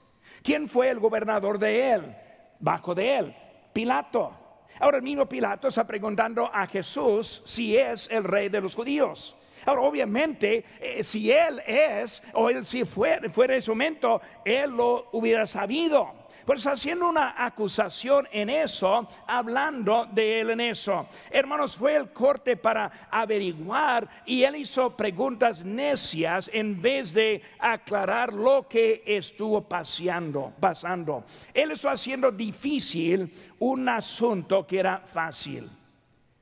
¿Quién 0.44 0.70
fue 0.70 0.92
el 0.92 1.00
gobernador 1.00 1.58
de 1.58 1.94
él? 1.94 2.16
Bajo 2.60 2.94
de 2.94 3.18
él, 3.18 3.36
Pilato. 3.74 4.38
Ahora 4.80 4.98
el 4.98 5.04
mismo 5.04 5.26
Pilato 5.26 5.70
está 5.70 5.88
preguntando 5.88 6.46
a 6.46 6.68
Jesús 6.68 7.42
si 7.44 7.76
es 7.76 8.08
el 8.12 8.24
rey 8.24 8.50
de 8.50 8.62
los 8.62 8.76
judíos. 8.76 9.36
Ahora, 9.66 9.82
obviamente, 9.82 10.64
eh, 10.80 11.04
si 11.04 11.32
él 11.32 11.62
es, 11.66 12.22
o 12.34 12.50
él 12.50 12.64
si 12.66 12.86
fuera, 12.86 13.28
fuera 13.30 13.56
ese 13.56 13.72
momento, 13.72 14.22
él 14.44 14.72
lo 14.72 15.10
hubiera 15.12 15.46
sabido. 15.46 16.26
Pues 16.46 16.68
haciendo 16.68 17.10
una 17.10 17.44
acusación 17.44 18.28
en 18.32 18.52
eso, 18.52 19.08
hablando 19.26 20.06
de 20.12 20.42
él 20.42 20.52
en 20.52 20.60
eso. 20.60 21.08
Hermanos, 21.32 21.76
fue 21.76 21.96
el 21.96 22.12
corte 22.12 22.56
para 22.56 23.08
averiguar 23.10 24.08
y 24.26 24.44
él 24.44 24.58
hizo 24.58 24.96
preguntas 24.96 25.66
necias 25.66 26.50
en 26.54 26.80
vez 26.80 27.14
de 27.14 27.42
aclarar 27.58 28.32
lo 28.32 28.68
que 28.68 29.02
estuvo 29.08 29.62
paseando, 29.68 30.54
pasando. 30.60 31.24
Él 31.52 31.72
está 31.72 31.92
haciendo 31.92 32.32
difícil 32.32 33.32
un 33.60 33.90
asunto 33.90 34.68
que 34.68 34.80
era 34.80 35.00
fácil. 35.00 35.68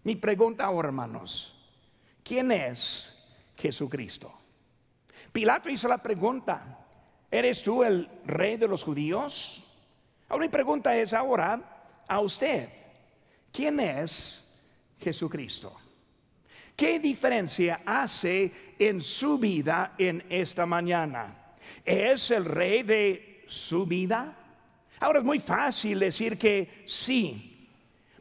Mi 0.04 0.18
pregunta 0.18 0.70
hermanos, 0.78 1.53
¿quién 2.24 2.52
es 2.52 3.14
Jesucristo. 3.56 4.34
Pilato 5.32 5.70
hizo 5.70 5.88
la 5.88 5.98
pregunta, 5.98 6.80
¿eres 7.30 7.64
tú 7.64 7.84
el 7.84 8.08
rey 8.26 8.58
de 8.58 8.68
los 8.68 8.84
judíos? 8.84 9.64
Ahora 10.30 10.46
mi 10.46 10.50
pregunta 10.50 10.96
es 10.96 11.14
ahora 11.14 12.04
a 12.08 12.20
usted, 12.20 12.70
¿quién 13.52 13.80
es 13.80 14.48
Jesucristo? 15.00 15.76
¿Qué 16.76 17.00
diferencia 17.00 17.82
hace 17.86 18.76
en 18.80 19.00
su 19.00 19.38
vida 19.38 19.94
en 19.98 20.26
esta 20.30 20.66
mañana? 20.66 21.56
¿Es 21.86 22.32
el 22.32 22.46
rey 22.46 22.84
de 22.84 23.44
su 23.48 23.86
vida? 23.86 24.36
Ahora 25.00 25.20
es 25.20 25.26
muy 25.26 25.40
fácil 25.40 26.00
decir 26.00 26.38
que 26.38 26.84
sí, 26.86 27.70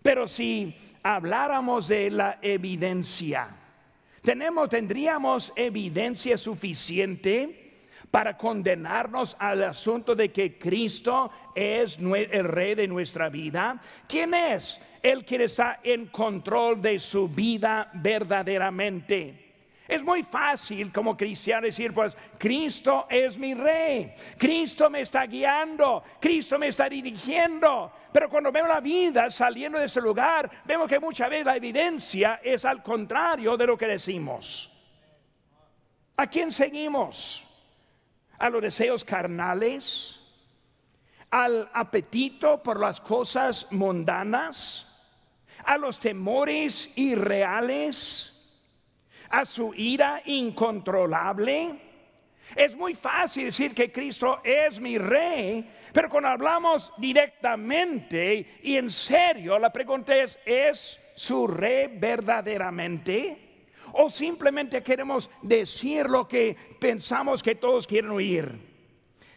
pero 0.02 0.28
si 0.28 0.74
habláramos 1.02 1.88
de 1.88 2.10
la 2.10 2.38
evidencia, 2.42 3.61
tenemos, 4.22 4.68
tendríamos 4.68 5.52
evidencia 5.56 6.38
suficiente 6.38 7.58
para 8.10 8.36
condenarnos 8.36 9.36
al 9.38 9.64
asunto 9.64 10.14
de 10.14 10.30
que 10.30 10.58
Cristo 10.58 11.30
es 11.54 11.98
el 11.98 12.44
rey 12.44 12.74
de 12.74 12.86
nuestra 12.86 13.28
vida. 13.28 13.80
¿Quién 14.06 14.34
es 14.34 14.80
el 15.02 15.24
que 15.24 15.44
está 15.44 15.80
en 15.82 16.06
control 16.06 16.80
de 16.80 16.98
su 16.98 17.28
vida 17.28 17.90
verdaderamente? 17.94 19.51
Es 19.88 20.02
muy 20.02 20.22
fácil 20.22 20.92
como 20.92 21.16
cristiano 21.16 21.66
decir, 21.66 21.92
pues 21.92 22.16
Cristo 22.38 23.06
es 23.10 23.36
mi 23.36 23.54
rey, 23.54 24.14
Cristo 24.38 24.88
me 24.88 25.00
está 25.00 25.26
guiando, 25.26 26.02
Cristo 26.20 26.58
me 26.58 26.68
está 26.68 26.88
dirigiendo. 26.88 27.92
Pero 28.12 28.28
cuando 28.28 28.52
vemos 28.52 28.68
la 28.68 28.80
vida 28.80 29.28
saliendo 29.28 29.78
de 29.78 29.86
ese 29.86 30.00
lugar, 30.00 30.50
vemos 30.64 30.88
que 30.88 31.00
muchas 31.00 31.28
veces 31.28 31.46
la 31.46 31.56
evidencia 31.56 32.40
es 32.42 32.64
al 32.64 32.82
contrario 32.82 33.56
de 33.56 33.66
lo 33.66 33.76
que 33.76 33.86
decimos. 33.86 34.70
¿A 36.16 36.26
quién 36.28 36.52
seguimos? 36.52 37.46
¿A 38.38 38.48
los 38.48 38.62
deseos 38.62 39.04
carnales? 39.04 40.20
¿Al 41.30 41.68
apetito 41.72 42.62
por 42.62 42.78
las 42.78 43.00
cosas 43.00 43.66
mundanas? 43.72 44.88
¿A 45.64 45.76
los 45.76 45.98
temores 45.98 46.90
irreales? 46.96 48.31
A 49.32 49.44
su 49.46 49.74
ira 49.74 50.22
incontrolable. 50.26 51.74
Es 52.54 52.76
muy 52.76 52.94
fácil 52.94 53.46
decir 53.46 53.74
que 53.74 53.90
Cristo 53.90 54.40
es 54.44 54.78
mi 54.78 54.98
rey, 54.98 55.66
pero 55.92 56.10
cuando 56.10 56.28
hablamos 56.28 56.92
directamente 56.98 58.46
y 58.62 58.76
en 58.76 58.90
serio, 58.90 59.58
la 59.58 59.72
pregunta 59.72 60.14
es, 60.14 60.38
¿es 60.44 61.00
su 61.14 61.46
rey 61.46 61.96
verdaderamente? 61.98 63.66
¿O 63.94 64.10
simplemente 64.10 64.82
queremos 64.82 65.30
decir 65.40 66.08
lo 66.10 66.28
que 66.28 66.54
pensamos 66.78 67.42
que 67.42 67.54
todos 67.54 67.86
quieren 67.86 68.10
oír? 68.10 68.52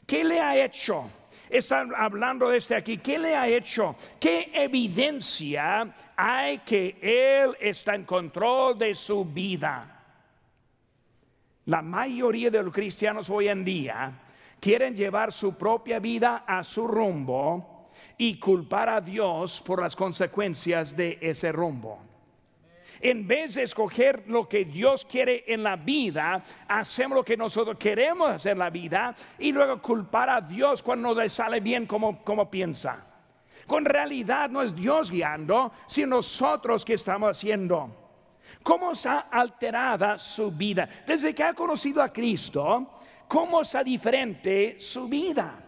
¿Qué 0.06 0.24
le 0.24 0.40
ha 0.40 0.58
hecho? 0.64 1.10
Están 1.50 1.92
hablando 1.96 2.50
de 2.50 2.58
este 2.58 2.75
aquí. 2.75 2.98
¿Qué 2.98 3.18
le 3.20 3.36
ha 3.36 3.48
hecho? 3.48 3.96
¿Qué 4.20 4.52
evidencia 4.54 5.94
hay 6.16 6.60
que 6.60 6.98
Él 7.02 7.56
está 7.60 7.96
en 7.96 8.04
control 8.06 8.78
de 8.78 8.96
su 8.96 9.25
vida? 9.25 9.92
La 11.66 11.82
mayoría 11.82 12.52
de 12.52 12.62
los 12.62 12.74
cristianos 12.74 13.30
hoy 13.30 13.48
en 13.48 13.66
día 13.66 14.12
quieren 14.60 14.96
llevar 14.96 15.32
su 15.32 15.56
propia 15.56 16.00
vida 16.00 16.44
a 16.46 16.64
su 16.64 16.88
rumbo 16.88 17.90
y 18.18 18.40
culpar 18.40 18.90
a 18.90 19.02
Dios 19.02 19.62
por 19.62 19.82
las 19.82 19.96
consecuencias 19.96 20.96
de 20.96 21.18
ese 21.22 21.52
rumbo. 21.52 22.14
En 23.02 23.28
vez 23.28 23.56
de 23.56 23.64
escoger 23.64 24.24
lo 24.28 24.48
que 24.48 24.66
Dios 24.66 25.06
quiere 25.06 25.44
en 25.48 25.64
la 25.64 25.75
vida, 25.75 26.44
hacemos 26.68 27.18
lo 27.18 27.25
que 27.25 27.38
nosotros 27.38 27.78
queremos 27.78 28.30
hacer 28.30 28.54
en 28.54 28.60
la 28.60 28.70
vida 28.70 29.16
y 29.40 29.52
luego 29.52 29.82
culpar 29.82 30.30
a 30.30 30.42
Dios 30.42 30.82
cuando 30.82 31.14
le 31.14 31.30
sale 31.30 31.60
bien 31.60 31.86
como, 31.86 32.24
como 32.24 32.50
piensa. 32.50 33.04
Con 33.66 33.84
realidad 33.84 34.50
no 34.50 34.62
es 34.62 34.75
Dios 34.75 35.10
guiando, 35.10 35.72
sino 35.88 36.18
nosotros 36.18 36.86
que 36.86 36.94
estamos 36.94 37.32
haciendo. 37.32 38.06
¿Cómo 38.64 38.92
está 38.92 39.22
alterada 39.32 40.18
su 40.18 40.52
vida? 40.52 40.88
Desde 41.06 41.34
que 41.34 41.44
ha 41.44 41.54
conocido 41.54 42.02
a 42.02 42.10
Cristo, 42.10 43.00
¿cómo 43.28 43.62
está 43.62 43.84
diferente 43.84 44.80
su 44.80 45.08
vida? 45.08 45.64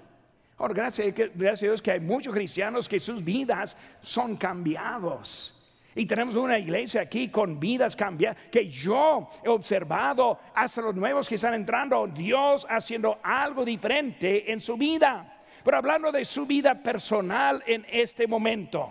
Ahora, 0.58 0.74
gracias, 0.74 1.14
gracias 1.16 1.64
a 1.64 1.66
Dios 1.66 1.82
que 1.82 1.92
hay 1.92 2.00
muchos 2.00 2.34
cristianos 2.34 2.88
que 2.88 3.00
sus 3.00 3.24
vidas 3.24 3.76
son 4.02 4.36
cambiados. 4.38 5.57
Y 5.98 6.06
tenemos 6.06 6.36
una 6.36 6.60
iglesia 6.60 7.02
aquí 7.02 7.30
con 7.30 7.60
vidas 7.60 7.96
cambiadas 7.96 8.38
que 8.52 8.70
yo 8.70 9.28
he 9.44 9.50
observado 9.50 10.40
hasta 10.54 10.84
los 10.84 10.96
nuevos 10.96 11.28
que 11.28 11.36
están 11.36 11.56
entrando, 11.56 12.06
Dios 12.06 12.68
haciendo 12.70 13.18
algo 13.24 13.66
diferente 13.66 14.52
en 14.52 14.62
su 14.62 14.78
vida. 14.78 15.42
Pero 15.64 15.78
hablando 15.78 16.12
de 16.12 16.24
su 16.24 16.46
vida 16.46 16.76
personal 16.76 17.64
en 17.66 17.84
este 17.90 18.28
momento. 18.28 18.90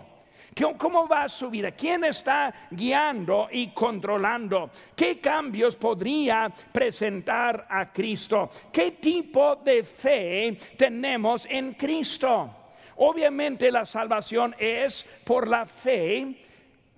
¿Cómo 0.77 1.07
va 1.07 1.29
su 1.29 1.49
vida? 1.49 1.71
¿Quién 1.71 2.03
está 2.03 2.53
guiando 2.71 3.47
y 3.53 3.69
controlando? 3.69 4.69
¿Qué 4.93 5.19
cambios 5.19 5.77
podría 5.77 6.51
presentar 6.73 7.67
a 7.69 7.89
Cristo? 7.93 8.49
¿Qué 8.69 8.91
tipo 8.91 9.55
de 9.55 9.83
fe 9.83 10.57
tenemos 10.75 11.47
en 11.49 11.71
Cristo? 11.73 12.53
Obviamente 12.97 13.71
la 13.71 13.85
salvación 13.85 14.55
es 14.57 15.05
por 15.23 15.47
la 15.47 15.65
fe, 15.65 16.46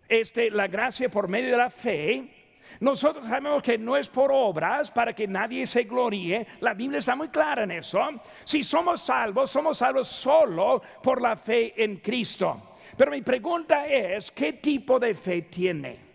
este, 0.09 0.49
la 0.49 0.67
gracia 0.67 1.09
por 1.09 1.29
medio 1.29 1.51
de 1.51 1.57
la 1.57 1.69
fe. 1.69 2.35
Nosotros 2.81 3.25
sabemos 3.25 3.63
que 3.63 3.77
no 3.77 3.95
es 3.95 4.09
por 4.09 4.31
obras 4.31 4.91
para 4.91 5.13
que 5.13 5.27
nadie 5.27 5.65
se 5.65 5.83
gloríe. 5.83 6.45
La 6.61 6.73
Biblia 6.73 6.99
está 6.99 7.15
muy 7.15 7.29
clara 7.29 7.63
en 7.63 7.71
eso. 7.71 7.99
Si 8.43 8.63
somos 8.63 9.01
salvos, 9.01 9.49
somos 9.51 9.77
salvos 9.77 10.07
solo 10.07 10.81
por 11.01 11.21
la 11.21 11.35
fe 11.35 11.81
en 11.81 11.97
Cristo. 11.97 12.75
Pero 12.97 13.11
mi 13.11 13.21
pregunta 13.21 13.87
es, 13.87 14.31
¿qué 14.31 14.53
tipo 14.53 14.99
de 14.99 15.13
fe 15.13 15.43
tiene? 15.43 16.09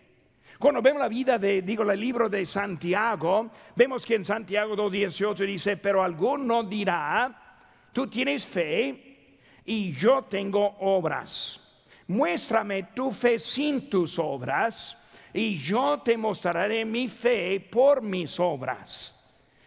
Cuando 0.59 0.81
vemos 0.81 1.01
la 1.01 1.07
vida 1.07 1.37
de, 1.37 1.61
digo, 1.61 1.83
el 1.89 1.99
libro 1.99 2.29
de 2.29 2.45
Santiago, 2.45 3.51
vemos 3.75 4.05
que 4.05 4.15
en 4.15 4.25
Santiago 4.25 4.75
2.18 4.75 5.45
dice, 5.45 5.77
pero 5.77 6.03
alguno 6.03 6.63
dirá, 6.63 7.59
tú 7.91 8.07
tienes 8.07 8.45
fe 8.45 9.39
y 9.65 9.91
yo 9.91 10.23
tengo 10.23 10.77
obras. 10.79 11.64
Muéstrame 12.07 12.83
tu 12.93 13.11
fe 13.11 13.39
sin 13.39 13.89
tus 13.89 14.19
obras 14.19 14.97
y 15.33 15.55
yo 15.55 15.99
te 16.01 16.15
mostraré 16.15 16.85
mi 16.85 17.07
fe 17.09 17.59
por 17.59 18.01
mis 18.01 18.39
obras. 18.39 19.11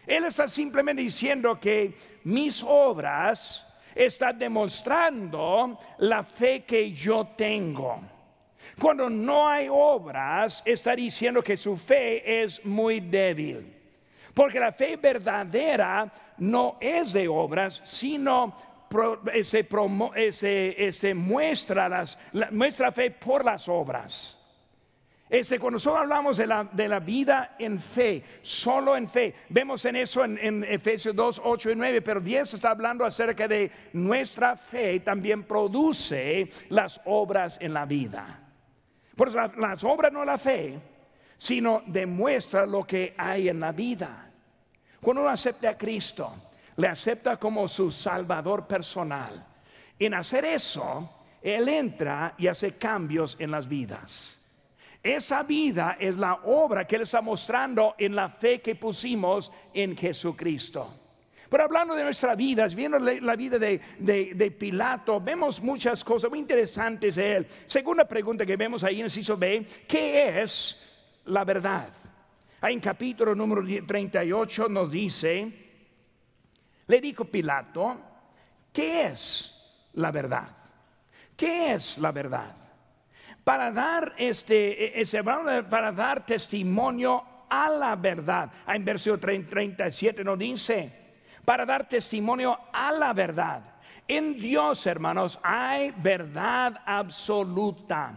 Él 0.07 0.25
está 0.25 0.47
simplemente 0.47 1.01
diciendo 1.01 1.59
que 1.59 1.95
mis 2.23 2.63
obras 2.63 3.65
está 3.93 4.33
demostrando 4.33 5.77
la 5.99 6.23
fe 6.23 6.63
que 6.63 6.91
yo 6.91 7.27
tengo. 7.35 7.99
Cuando 8.79 9.09
no 9.09 9.47
hay 9.47 9.67
obras, 9.69 10.63
está 10.65 10.95
diciendo 10.95 11.43
que 11.43 11.57
su 11.57 11.75
fe 11.75 12.41
es 12.43 12.63
muy 12.65 13.01
débil. 13.01 13.75
Porque 14.33 14.59
la 14.59 14.71
fe 14.71 14.95
verdadera 14.95 16.11
no 16.37 16.77
es 16.79 17.13
de 17.13 17.27
obras, 17.27 17.81
sino 17.83 18.55
se, 20.31 21.13
muestra, 21.13 21.89
las, 21.89 22.17
muestra 22.51 22.91
fe 22.91 23.11
por 23.11 23.45
las 23.45 23.67
obras. 23.67 24.35
Ese, 25.29 25.59
cuando 25.59 25.75
nosotros 25.75 26.01
hablamos 26.01 26.37
de 26.37 26.47
la, 26.47 26.63
de 26.63 26.87
la, 26.87 26.99
vida 26.99 27.55
en 27.59 27.79
fe, 27.79 28.23
solo 28.41 28.97
en 28.97 29.07
fe, 29.07 29.35
vemos 29.49 29.85
en 29.85 29.97
eso 29.97 30.25
en, 30.25 30.63
Efesios 30.63 31.15
2, 31.15 31.41
8 31.45 31.69
y 31.69 31.75
9, 31.75 32.01
pero 32.01 32.19
10 32.19 32.55
está 32.55 32.71
hablando 32.71 33.05
acerca 33.05 33.47
de 33.47 33.71
nuestra 33.93 34.57
fe 34.57 35.01
también 35.01 35.43
produce 35.43 36.49
las 36.69 36.99
obras 37.05 37.59
en 37.61 37.75
la 37.75 37.85
vida. 37.85 38.39
Por 39.15 39.27
eso 39.27 39.39
las 39.57 39.83
obras 39.83 40.11
no 40.11 40.25
la 40.25 40.39
fe, 40.39 40.79
sino 41.37 41.83
demuestra 41.85 42.65
lo 42.65 42.83
que 42.83 43.13
hay 43.15 43.49
en 43.49 43.59
la 43.59 43.71
vida. 43.71 44.31
Cuando 44.99 45.21
uno 45.21 45.29
acepta 45.29 45.69
a 45.69 45.77
Cristo, 45.77 46.48
le 46.79 46.87
acepta 46.87 47.37
como 47.37 47.67
su 47.67 47.91
salvador 47.91 48.65
personal. 48.65 49.45
En 49.99 50.13
hacer 50.13 50.45
eso, 50.45 51.09
Él 51.41 51.67
entra 51.67 52.35
y 52.37 52.47
hace 52.47 52.77
cambios 52.77 53.35
en 53.37 53.51
las 53.51 53.67
vidas. 53.67 54.39
Esa 55.03 55.43
vida 55.43 55.97
es 55.99 56.15
la 56.15 56.35
obra 56.45 56.87
que 56.87 56.95
Él 56.95 57.01
está 57.01 57.21
mostrando 57.21 57.95
en 57.97 58.15
la 58.15 58.29
fe 58.29 58.61
que 58.61 58.75
pusimos 58.75 59.51
en 59.73 59.95
Jesucristo. 59.97 60.93
Pero 61.49 61.63
hablando 61.63 61.95
de 61.95 62.03
nuestra 62.03 62.35
vida, 62.35 62.65
viendo 62.67 62.97
la 62.97 63.35
vida 63.35 63.57
de, 63.57 64.55
Pilato, 64.57 65.19
vemos 65.19 65.61
muchas 65.61 66.01
cosas 66.03 66.29
muy 66.29 66.39
interesantes 66.39 67.15
de 67.15 67.37
él. 67.37 67.47
Segunda 67.65 68.07
pregunta 68.07 68.45
que 68.45 68.55
vemos 68.55 68.83
ahí 68.83 68.99
en 68.99 69.05
el 69.05 69.11
ciso 69.11 69.35
B, 69.35 69.65
¿qué 69.87 70.41
es 70.41 71.21
la 71.25 71.43
verdad? 71.43 71.89
Ahí 72.61 72.75
en 72.75 72.79
capítulo 72.79 73.33
número 73.33 73.63
38 73.85 74.69
nos 74.69 74.91
dice, 74.91 75.68
le 76.89 76.99
dijo 76.99 77.23
Pilato, 77.23 77.97
¿qué 78.73 79.07
es 79.07 79.87
la 79.93 80.11
verdad? 80.11 80.49
¿Qué 81.37 81.73
es 81.73 81.97
la 81.97 82.11
verdad? 82.11 82.53
para 83.49 83.71
dar 83.71 84.13
este, 84.15 85.01
ese, 85.01 85.23
para 85.23 85.91
dar 85.91 86.23
testimonio 86.23 87.23
a 87.49 87.67
la 87.67 87.95
verdad. 87.95 88.51
Ah, 88.63 88.75
en 88.75 88.85
versículo 88.85 89.19
37 89.19 90.23
nos 90.23 90.37
dice, 90.37 90.93
para 91.43 91.65
dar 91.65 91.87
testimonio 91.87 92.55
a 92.71 92.91
la 92.91 93.11
verdad. 93.11 93.63
En 94.07 94.37
Dios, 94.37 94.85
hermanos, 94.85 95.39
hay 95.41 95.91
verdad 95.97 96.79
absoluta. 96.85 98.13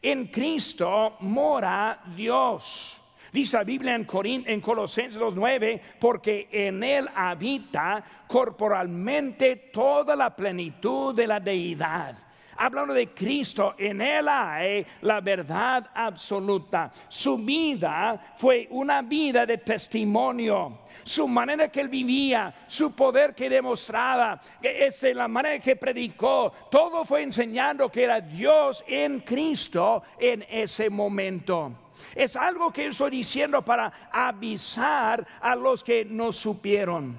En 0.00 0.28
Cristo 0.28 1.16
mora 1.18 2.00
Dios. 2.14 3.02
Dice 3.34 3.56
la 3.56 3.64
Biblia 3.64 3.96
en, 3.96 4.06
en 4.46 4.60
Colosenses 4.60 5.20
2.9, 5.20 5.80
porque 5.98 6.46
en 6.52 6.84
Él 6.84 7.08
habita 7.12 8.04
corporalmente 8.28 9.56
toda 9.72 10.14
la 10.14 10.36
plenitud 10.36 11.12
de 11.12 11.26
la 11.26 11.40
deidad 11.40 12.14
Hablando 12.56 12.94
de 12.94 13.08
Cristo, 13.08 13.74
en 13.76 14.00
Él 14.00 14.28
hay 14.28 14.86
la 15.02 15.20
verdad 15.20 15.90
absoluta. 15.92 16.90
Su 17.08 17.38
vida 17.38 18.34
fue 18.36 18.68
una 18.70 19.02
vida 19.02 19.44
de 19.44 19.58
testimonio. 19.58 20.80
Su 21.02 21.26
manera 21.26 21.68
que 21.68 21.80
él 21.80 21.88
vivía, 21.88 22.54
su 22.66 22.92
poder 22.92 23.34
que 23.34 23.50
demostraba, 23.50 24.40
que 24.62 24.88
la 25.12 25.28
manera 25.28 25.58
que 25.58 25.76
predicó, 25.76 26.52
todo 26.70 27.04
fue 27.04 27.22
enseñando 27.22 27.90
que 27.90 28.04
era 28.04 28.20
Dios 28.20 28.84
en 28.86 29.20
Cristo 29.20 30.02
en 30.18 30.46
ese 30.48 30.88
momento. 30.88 31.83
Es 32.14 32.36
algo 32.36 32.72
que 32.72 32.86
estoy 32.86 33.10
diciendo 33.10 33.64
para 33.64 34.10
avisar 34.10 35.26
a 35.40 35.54
los 35.54 35.82
que 35.82 36.04
no 36.04 36.32
supieron. 36.32 37.18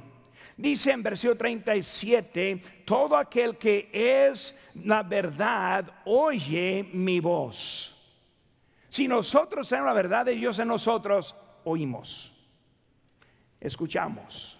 Dice 0.58 0.92
en 0.92 1.04
versículo 1.04 1.38
37, 1.38 2.84
todo 2.86 3.18
aquel 3.18 3.58
que 3.58 3.90
es 3.92 4.56
la 4.76 5.04
verdad 5.04 6.02
oye 6.06 6.90
mi 6.94 7.20
voz. 7.20 7.92
Si 8.88 9.08
nosotros 9.08 9.68
tenemos 9.68 9.90
la 9.90 9.94
verdad 9.94 10.26
de 10.26 10.36
Dios 10.36 10.58
en 10.60 10.70
nosotros, 10.70 11.36
oímos, 11.66 12.32
escuchamos. 13.60 14.58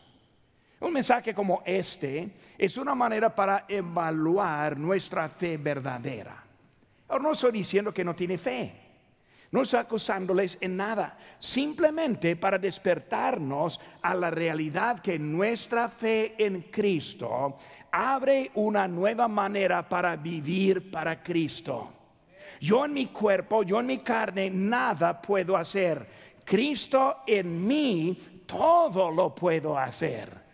Un 0.82 0.92
mensaje 0.92 1.34
como 1.34 1.64
este 1.66 2.36
es 2.58 2.76
una 2.76 2.94
manera 2.94 3.34
para 3.34 3.64
evaluar 3.68 4.78
nuestra 4.78 5.30
fe 5.30 5.56
verdadera. 5.56 6.44
Ahora 7.08 7.24
no 7.24 7.32
estoy 7.32 7.54
diciendo 7.54 7.94
que 7.94 8.04
no 8.04 8.14
tiene 8.14 8.38
fe. 8.38 8.85
No 9.52 9.62
estoy 9.62 9.80
acusándoles 9.80 10.58
en 10.60 10.78
nada, 10.78 11.18
simplemente 11.40 12.36
para 12.36 12.58
despertarnos 12.58 13.80
a 14.02 14.14
la 14.16 14.30
realidad 14.30 15.00
que 15.00 15.18
nuestra 15.18 15.88
fe 15.88 16.36
en 16.38 16.64
Cristo 16.64 17.58
abre 17.92 18.52
una 18.56 18.88
nueva 18.88 19.28
manera 19.28 19.88
para 19.88 20.16
vivir 20.16 20.92
para 20.92 21.22
Cristo. 21.22 21.92
Yo 22.60 22.86
en 22.86 22.94
mi 22.94 23.08
cuerpo, 23.08 23.64
yo 23.64 23.80
en 23.80 23.86
mi 23.86 24.00
carne, 24.00 24.50
nada 24.50 25.22
puedo 25.22 25.56
hacer. 25.56 26.08
Cristo 26.44 27.18
en 27.26 27.66
mí, 27.66 28.44
todo 28.46 29.10
lo 29.12 29.34
puedo 29.34 29.78
hacer. 29.78 30.45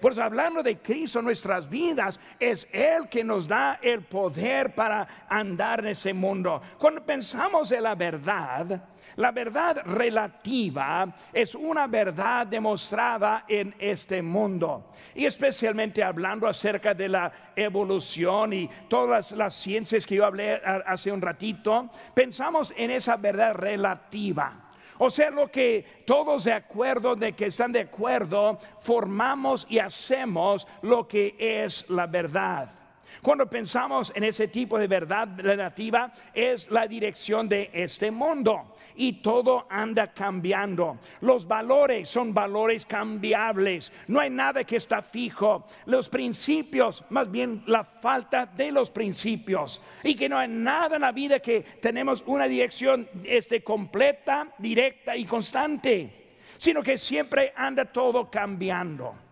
Pues 0.00 0.18
hablando 0.18 0.62
de 0.62 0.78
Cristo 0.78 1.18
en 1.18 1.26
nuestras 1.26 1.68
vidas, 1.68 2.18
es 2.38 2.66
Él 2.72 3.08
que 3.08 3.22
nos 3.22 3.46
da 3.46 3.78
el 3.82 4.02
poder 4.02 4.74
para 4.74 5.26
andar 5.28 5.80
en 5.80 5.88
ese 5.88 6.14
mundo. 6.14 6.62
Cuando 6.78 7.04
pensamos 7.04 7.70
en 7.72 7.82
la 7.82 7.94
verdad, 7.94 8.82
la 9.16 9.30
verdad 9.30 9.82
relativa 9.84 11.14
es 11.32 11.54
una 11.54 11.86
verdad 11.86 12.46
demostrada 12.46 13.44
en 13.48 13.74
este 13.78 14.22
mundo. 14.22 14.92
Y 15.14 15.26
especialmente 15.26 16.02
hablando 16.02 16.46
acerca 16.46 16.94
de 16.94 17.08
la 17.08 17.32
evolución 17.54 18.52
y 18.52 18.70
todas 18.88 19.32
las 19.32 19.54
ciencias 19.54 20.06
que 20.06 20.16
yo 20.16 20.24
hablé 20.24 20.60
hace 20.86 21.12
un 21.12 21.20
ratito, 21.20 21.90
pensamos 22.14 22.72
en 22.76 22.90
esa 22.90 23.16
verdad 23.16 23.54
relativa. 23.54 24.59
O 25.02 25.08
sea, 25.08 25.30
lo 25.30 25.50
que 25.50 26.02
todos 26.04 26.44
de 26.44 26.52
acuerdo, 26.52 27.16
de 27.16 27.32
que 27.32 27.46
están 27.46 27.72
de 27.72 27.80
acuerdo, 27.80 28.58
formamos 28.80 29.66
y 29.70 29.78
hacemos 29.78 30.68
lo 30.82 31.08
que 31.08 31.34
es 31.38 31.88
la 31.88 32.06
verdad. 32.06 32.79
Cuando 33.22 33.48
pensamos 33.48 34.12
en 34.14 34.24
ese 34.24 34.48
tipo 34.48 34.78
de 34.78 34.86
verdad 34.86 35.28
relativa, 35.36 36.12
es 36.32 36.70
la 36.70 36.86
dirección 36.86 37.48
de 37.48 37.70
este 37.72 38.10
mundo 38.10 38.74
y 38.96 39.14
todo 39.14 39.66
anda 39.70 40.12
cambiando. 40.12 40.98
Los 41.20 41.46
valores 41.46 42.08
son 42.08 42.34
valores 42.34 42.84
cambiables, 42.84 43.92
no 44.08 44.20
hay 44.20 44.30
nada 44.30 44.64
que 44.64 44.76
está 44.76 45.02
fijo. 45.02 45.66
Los 45.86 46.08
principios, 46.08 47.04
más 47.10 47.30
bien 47.30 47.62
la 47.66 47.84
falta 47.84 48.46
de 48.46 48.72
los 48.72 48.90
principios 48.90 49.80
y 50.02 50.14
que 50.14 50.28
no 50.28 50.38
hay 50.38 50.48
nada 50.48 50.96
en 50.96 51.02
la 51.02 51.12
vida 51.12 51.40
que 51.40 51.60
tenemos 51.80 52.22
una 52.26 52.46
dirección 52.46 53.08
este, 53.24 53.62
completa, 53.62 54.48
directa 54.58 55.16
y 55.16 55.24
constante, 55.24 56.38
sino 56.56 56.82
que 56.82 56.98
siempre 56.98 57.52
anda 57.56 57.84
todo 57.86 58.30
cambiando. 58.30 59.29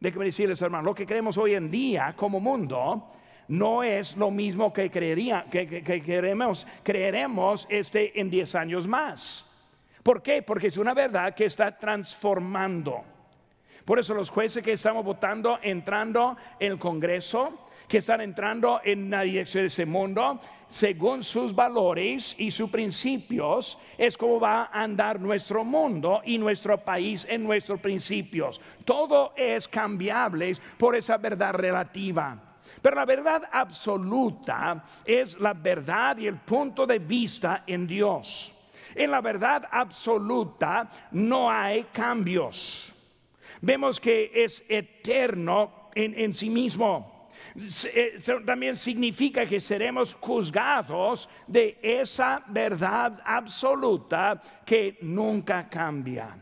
Déjenme 0.00 0.24
decirles, 0.24 0.60
hermano, 0.62 0.84
lo 0.84 0.94
que 0.94 1.04
creemos 1.04 1.36
hoy 1.36 1.54
en 1.54 1.70
día 1.70 2.14
como 2.16 2.40
mundo 2.40 3.10
no 3.48 3.82
es 3.82 4.16
lo 4.16 4.30
mismo 4.30 4.72
que 4.72 4.90
creería, 4.90 5.44
que, 5.50 5.82
creeremos 6.82 7.66
este 7.68 8.18
en 8.18 8.30
10 8.30 8.54
años 8.54 8.86
más. 8.86 9.46
¿Por 10.02 10.22
qué? 10.22 10.42
Porque 10.42 10.68
es 10.68 10.78
una 10.78 10.94
verdad 10.94 11.34
que 11.34 11.44
está 11.44 11.76
transformando. 11.76 13.02
Por 13.84 13.98
eso 13.98 14.14
los 14.14 14.30
jueces 14.30 14.62
que 14.62 14.72
estamos 14.72 15.04
votando, 15.04 15.58
entrando 15.62 16.36
en 16.58 16.72
el 16.72 16.78
Congreso, 16.78 17.68
que 17.90 17.98
están 17.98 18.20
entrando 18.20 18.80
en 18.84 19.10
la 19.10 19.22
dirección 19.22 19.64
de 19.64 19.66
ese 19.66 19.84
mundo, 19.84 20.38
según 20.68 21.24
sus 21.24 21.52
valores 21.52 22.36
y 22.38 22.52
sus 22.52 22.70
principios, 22.70 23.76
es 23.98 24.16
como 24.16 24.38
va 24.38 24.66
a 24.66 24.82
andar 24.84 25.20
nuestro 25.20 25.64
mundo 25.64 26.22
y 26.24 26.38
nuestro 26.38 26.78
país 26.78 27.26
en 27.28 27.42
nuestros 27.42 27.80
principios. 27.80 28.60
Todo 28.84 29.32
es 29.36 29.66
cambiable 29.66 30.52
por 30.78 30.94
esa 30.94 31.16
verdad 31.16 31.52
relativa. 31.52 32.40
Pero 32.80 32.94
la 32.94 33.04
verdad 33.04 33.42
absoluta 33.50 34.84
es 35.04 35.40
la 35.40 35.52
verdad 35.52 36.16
y 36.18 36.28
el 36.28 36.36
punto 36.36 36.86
de 36.86 37.00
vista 37.00 37.64
en 37.66 37.88
Dios. 37.88 38.54
En 38.94 39.10
la 39.10 39.20
verdad 39.20 39.66
absoluta 39.68 40.88
no 41.10 41.50
hay 41.50 41.86
cambios. 41.92 42.94
Vemos 43.60 43.98
que 43.98 44.30
es 44.32 44.64
eterno 44.68 45.90
en, 45.92 46.32
sí 46.32 46.48
mismo. 46.48 47.09
Eh, 47.94 48.18
también 48.44 48.76
significa 48.76 49.44
que 49.46 49.60
seremos 49.60 50.14
juzgados 50.14 51.28
de 51.46 51.78
esa 51.82 52.42
verdad 52.48 53.20
absoluta 53.24 54.40
que 54.64 54.98
nunca 55.02 55.68
cambia. 55.68 56.36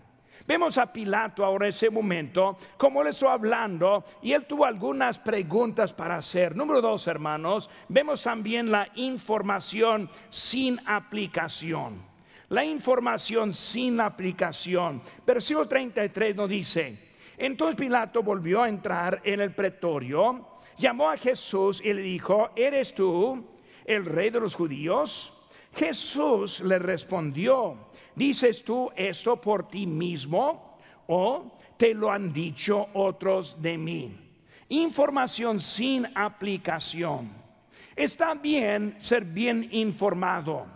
Vemos 0.46 0.78
a 0.78 0.90
Pilato 0.90 1.44
ahora 1.44 1.66
en 1.66 1.70
ese 1.70 1.90
momento, 1.90 2.56
como 2.78 3.04
le 3.04 3.10
estoy 3.10 3.28
hablando, 3.28 4.02
y 4.22 4.32
él 4.32 4.46
tuvo 4.46 4.64
algunas 4.64 5.18
preguntas 5.18 5.92
para 5.92 6.16
hacer. 6.16 6.56
Número 6.56 6.80
dos, 6.80 7.06
hermanos, 7.06 7.68
vemos 7.88 8.22
también 8.22 8.70
la 8.70 8.88
información 8.94 10.08
sin 10.30 10.80
aplicación. 10.86 12.02
La 12.48 12.64
información 12.64 13.52
sin 13.52 14.00
aplicación. 14.00 15.02
Versículo 15.26 15.68
33 15.68 16.34
nos 16.34 16.48
dice, 16.48 17.08
entonces 17.36 17.76
Pilato 17.76 18.22
volvió 18.22 18.62
a 18.62 18.70
entrar 18.70 19.20
en 19.24 19.40
el 19.40 19.52
pretorio, 19.52 20.57
llamó 20.78 21.10
a 21.10 21.16
Jesús 21.16 21.82
y 21.84 21.92
le 21.92 22.02
dijo, 22.02 22.50
¿eres 22.56 22.94
tú 22.94 23.44
el 23.84 24.04
rey 24.04 24.30
de 24.30 24.40
los 24.40 24.54
judíos? 24.54 25.34
Jesús 25.74 26.60
le 26.60 26.78
respondió, 26.78 27.88
¿Dices 28.18 28.64
tú 28.64 28.90
esto 28.96 29.40
por 29.40 29.68
ti 29.68 29.86
mismo 29.86 30.76
o 31.06 31.56
te 31.76 31.94
lo 31.94 32.10
han 32.10 32.32
dicho 32.32 32.88
otros 32.94 33.62
de 33.62 33.78
mí? 33.78 34.12
Información 34.70 35.60
sin 35.60 36.04
aplicación. 36.16 37.30
Está 37.94 38.34
bien 38.34 38.96
ser 38.98 39.24
bien 39.24 39.68
informado. 39.70 40.66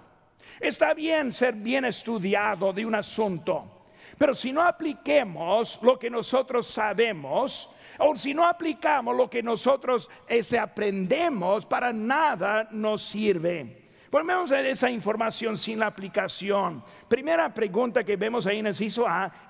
Está 0.61 0.95
bien 0.95 1.33
ser 1.33 1.55
bien 1.55 1.85
estudiado 1.85 2.73
de 2.73 2.87
un 2.87 2.95
asunto. 2.95 3.89
Pero 4.17 4.35
si 4.35 4.53
no 4.53 4.63
apliquemos 4.63 5.81
lo 5.83 5.99
que 5.99 6.11
nosotros 6.11 6.69
sabemos, 6.69 7.69
o 7.99 8.15
si 8.17 8.35
no 8.35 8.47
aplicamos 8.47 9.17
lo 9.17 9.29
que 9.29 9.43
nosotros 9.43 10.11
ese, 10.27 10.59
aprendemos, 10.59 11.67
para 11.67 11.93
nada 11.93 12.69
nos 12.71 13.03
sirve. 13.03 13.83
Ponemos 14.11 14.51
esa 14.51 14.91
información 14.91 15.57
sin 15.57 15.79
la 15.79 15.87
aplicación. 15.87 16.85
Primera 17.09 17.53
pregunta 17.53 18.05
que 18.05 18.17
vemos 18.17 18.47
ahí 18.47 18.59
en 18.59 18.67
el 18.67 18.75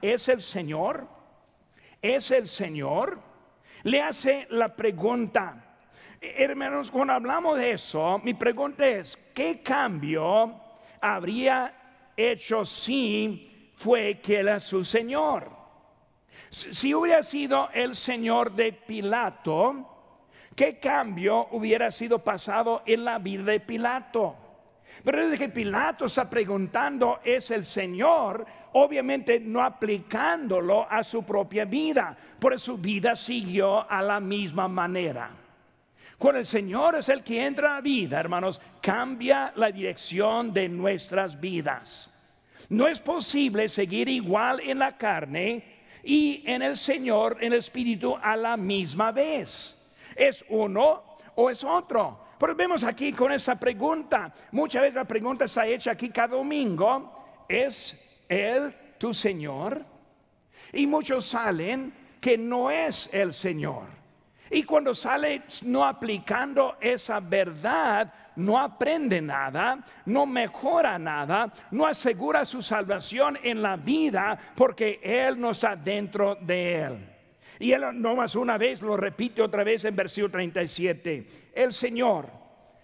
¿es 0.01 0.29
el 0.29 0.41
Señor? 0.41 1.09
¿Es 2.01 2.31
el 2.31 2.47
Señor? 2.47 3.21
Le 3.83 4.01
hace 4.01 4.47
la 4.51 4.69
pregunta. 4.69 5.77
Hermanos, 6.21 6.93
cuando 6.93 7.15
hablamos 7.15 7.59
de 7.59 7.73
eso, 7.73 8.21
mi 8.23 8.35
pregunta 8.35 8.87
es, 8.87 9.17
¿qué 9.35 9.61
cambio 9.61 10.55
habría 11.01 12.13
hecho 12.17 12.65
si 12.65 13.73
fue 13.75 14.21
que 14.21 14.37
era 14.37 14.61
su 14.61 14.85
Señor? 14.85 15.62
Si 16.53 16.93
hubiera 16.93 17.23
sido 17.23 17.71
el 17.73 17.95
Señor 17.95 18.53
de 18.53 18.75
Pilato, 18.75 19.89
¿qué 20.55 20.79
cambio 20.79 21.49
hubiera 21.53 21.91
sido 21.91 22.19
pasado 22.19 22.83
en 22.85 23.07
la 23.07 23.19
vida 23.19 23.45
de 23.45 23.61
Pilato? 23.61 24.37
Pero 25.03 25.23
desde 25.23 25.39
que 25.39 25.49
Pilato 25.49 26.05
está 26.05 26.29
preguntando, 26.29 27.21
¿es 27.25 27.51
el 27.53 27.65
Señor? 27.65 28.45
Obviamente 28.75 29.41
no 29.41 29.63
aplicándolo 29.63 30.87
a 30.91 31.03
su 31.03 31.25
propia 31.25 31.65
vida, 31.65 32.15
por 32.39 32.61
su 32.61 32.77
vida 32.77 33.17
siguió 33.17 33.91
a 33.91 34.03
la 34.03 34.21
misma 34.21 34.69
manera. 34.69 35.31
Cuando 36.19 36.39
el 36.39 36.47
Señor 36.47 36.97
es 36.97 37.09
el 37.09 37.25
que 37.25 37.47
entra 37.47 37.71
a 37.71 37.75
la 37.77 37.81
vida, 37.81 38.21
hermanos, 38.21 38.61
cambia 38.83 39.55
la 39.57 39.73
dirección 39.73 40.53
de 40.53 40.69
nuestras 40.69 41.41
vidas. 41.41 42.13
No 42.69 42.87
es 42.87 43.01
posible 43.01 43.71
seguir 43.71 44.11
igual 44.11 44.61
en 44.61 44.81
la 44.81 44.99
carne 44.99 45.81
y 46.03 46.43
en 46.47 46.63
el 46.63 46.77
Señor, 46.77 47.39
en 47.41 47.53
el 47.53 47.59
Espíritu, 47.59 48.17
a 48.21 48.37
la 48.37 48.57
misma 48.57 49.13
vez. 49.13 49.93
Es 50.15 50.45
uno 50.49 51.19
o 51.35 51.51
es 51.51 51.63
otro. 51.65 52.21
Pero 52.39 52.55
vemos 52.55 52.83
aquí 52.83 53.13
con 53.13 53.31
esa 53.33 53.55
pregunta. 53.55 54.35
Muchas 54.51 54.83
veces 54.83 54.97
la 54.97 55.05
pregunta 55.05 55.45
está 55.45 55.67
hecha 55.67 55.93
aquí 55.93 56.11
cada 56.11 56.37
domingo. 56.37 57.45
¿Es 57.49 57.97
Él 58.29 58.75
tu 58.99 59.15
Señor? 59.15 59.85
Y 60.73 60.87
muchos 60.87 61.25
salen 61.27 61.93
que 62.21 62.37
no 62.37 62.71
es 62.71 63.09
el 63.13 63.33
Señor. 63.33 64.02
Y 64.55 64.65
cuando 64.65 64.95
sale 64.95 65.45
no 65.63 65.83
aplicando 65.83 66.77
esa 66.79 67.21
verdad, 67.21 68.13
no 68.37 68.59
aprende 68.59 69.23
nada, 69.23 69.83
no 70.05 70.27
mejora 70.27 70.99
nada, 70.99 71.51
no 71.71 71.87
asegura 71.87 72.45
su 72.45 72.61
salvación 72.61 73.39
en 73.43 73.63
la 73.63 73.77
vida 73.77 74.39
porque 74.55 75.01
Él 75.03 75.41
no 75.41 75.53
está 75.53 75.75
dentro 75.75 76.35
de 76.35 76.83
Él. 76.83 76.99
Y 77.61 77.73
Él 77.73 77.83
no 77.95 78.15
más 78.15 78.35
una 78.35 78.59
vez 78.59 78.83
lo 78.83 78.95
repite 78.95 79.41
otra 79.41 79.65
vez 79.65 79.87
en 79.87 79.97
versículo 79.97 80.33
37. 80.33 81.27
El 81.55 81.73
Señor, 81.73 82.29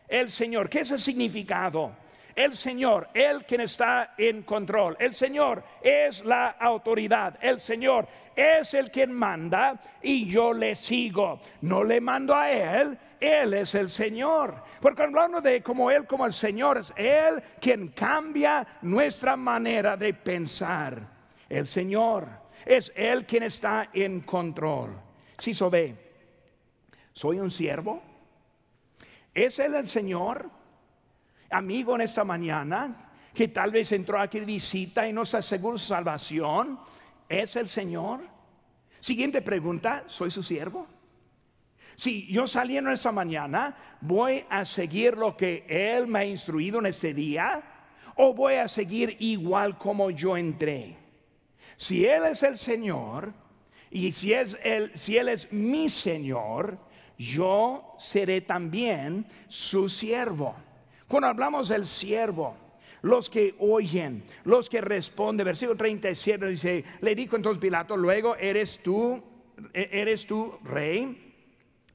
el 0.08 0.30
Señor, 0.30 0.70
¿qué 0.70 0.80
es 0.80 0.90
el 0.90 1.00
significado? 1.00 1.92
El 2.38 2.54
Señor, 2.54 3.08
el 3.14 3.44
quien 3.44 3.62
está 3.62 4.14
en 4.16 4.44
control. 4.44 4.96
El 5.00 5.12
Señor 5.12 5.64
es 5.82 6.24
la 6.24 6.50
autoridad. 6.50 7.36
El 7.40 7.58
Señor 7.58 8.06
es 8.36 8.74
el 8.74 8.92
quien 8.92 9.12
manda 9.12 9.80
y 10.00 10.30
yo 10.30 10.52
le 10.52 10.76
sigo. 10.76 11.40
No 11.62 11.82
le 11.82 12.00
mando 12.00 12.36
a 12.36 12.48
Él, 12.48 12.96
Él 13.18 13.54
es 13.54 13.74
el 13.74 13.90
Señor. 13.90 14.62
Porque 14.80 15.02
hablando 15.02 15.40
de 15.40 15.64
como 15.64 15.90
Él, 15.90 16.06
como 16.06 16.26
el 16.26 16.32
Señor, 16.32 16.78
es 16.78 16.94
Él 16.96 17.42
quien 17.60 17.88
cambia 17.88 18.64
nuestra 18.82 19.34
manera 19.34 19.96
de 19.96 20.14
pensar. 20.14 21.02
El 21.48 21.66
Señor 21.66 22.28
es 22.64 22.92
Él 22.94 23.26
quien 23.26 23.42
está 23.42 23.90
en 23.92 24.20
control. 24.20 24.96
Si 25.38 25.52
so 25.52 25.68
ve, 25.68 25.92
soy 27.12 27.40
un 27.40 27.50
siervo. 27.50 28.00
¿Es 29.34 29.58
Él 29.58 29.74
el 29.74 29.88
Señor? 29.88 30.57
Amigo 31.50 31.94
en 31.94 32.02
esta 32.02 32.24
mañana 32.24 33.08
que 33.32 33.48
tal 33.48 33.70
vez 33.70 33.92
entró 33.92 34.20
aquí 34.20 34.40
de 34.40 34.46
visita 34.46 35.06
y 35.06 35.12
no 35.12 35.22
está 35.22 35.40
seguro 35.40 35.78
su 35.78 35.88
salvación, 35.88 36.78
¿es 37.28 37.56
el 37.56 37.68
Señor? 37.68 38.20
Siguiente 38.98 39.42
pregunta, 39.42 40.04
¿soy 40.08 40.30
su 40.30 40.42
siervo? 40.42 40.86
Si 41.94 42.26
yo 42.32 42.46
saliendo 42.46 42.90
esta 42.90 43.12
mañana, 43.12 43.76
¿voy 44.00 44.44
a 44.48 44.64
seguir 44.64 45.16
lo 45.16 45.36
que 45.36 45.64
Él 45.68 46.06
me 46.06 46.20
ha 46.20 46.24
instruido 46.24 46.78
en 46.78 46.86
este 46.86 47.14
día? 47.14 47.62
¿O 48.16 48.34
voy 48.34 48.54
a 48.54 48.68
seguir 48.68 49.16
igual 49.20 49.78
como 49.78 50.10
yo 50.10 50.36
entré? 50.36 50.96
Si 51.76 52.06
Él 52.06 52.24
es 52.26 52.42
el 52.42 52.56
Señor 52.56 53.32
y 53.90 54.10
si, 54.12 54.32
es 54.32 54.58
él, 54.62 54.92
si 54.94 55.16
Él 55.16 55.28
es 55.28 55.52
mi 55.52 55.88
Señor, 55.88 56.78
yo 57.16 57.94
seré 57.98 58.40
también 58.40 59.26
su 59.48 59.88
siervo. 59.88 60.54
Cuando 61.08 61.28
hablamos 61.28 61.68
del 61.68 61.86
siervo, 61.86 62.54
los 63.02 63.30
que 63.30 63.54
oyen, 63.58 64.24
los 64.44 64.68
que 64.68 64.80
responden, 64.80 65.46
versículo 65.46 65.76
37 65.76 66.46
dice, 66.46 66.84
le 67.00 67.14
dijo 67.14 67.36
entonces 67.36 67.60
Pilato, 67.60 67.96
luego 67.96 68.36
eres 68.36 68.80
tú, 68.82 69.22
e-, 69.72 69.88
eres 69.90 70.26
tú 70.26 70.58
rey. 70.64 71.24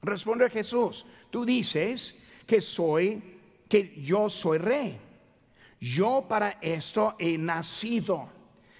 Responde 0.02 0.50
Jesús, 0.50 1.06
tú 1.30 1.44
dices 1.44 2.18
que 2.46 2.60
soy, 2.60 3.22
que 3.68 3.94
yo 4.02 4.28
soy 4.28 4.58
rey. 4.58 4.98
Yo 5.80 6.26
para 6.28 6.58
esto 6.60 7.14
he 7.18 7.38
nacido 7.38 8.28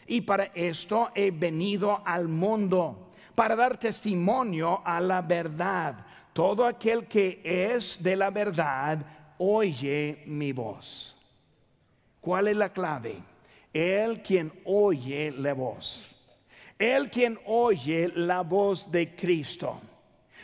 y 0.06 0.22
para 0.22 0.44
esto 0.54 1.10
he 1.14 1.30
venido 1.30 2.02
al 2.04 2.28
mundo, 2.28 3.12
para 3.34 3.54
dar 3.54 3.78
testimonio 3.78 4.82
a 4.84 5.00
la 5.00 5.22
verdad. 5.22 6.06
Todo 6.32 6.66
aquel 6.66 7.06
que 7.06 7.40
es 7.44 8.02
de 8.02 8.16
la 8.16 8.30
verdad, 8.30 9.04
oye 9.38 10.22
mi 10.26 10.52
voz. 10.52 11.16
¿Cuál 12.20 12.48
es 12.48 12.56
la 12.56 12.72
clave? 12.72 13.22
El 13.72 14.22
quien 14.22 14.52
oye 14.64 15.30
la 15.32 15.52
voz. 15.54 16.08
El 16.78 17.10
quien 17.10 17.38
oye 17.46 18.08
la 18.14 18.42
voz 18.42 18.90
de 18.90 19.14
Cristo. 19.14 19.80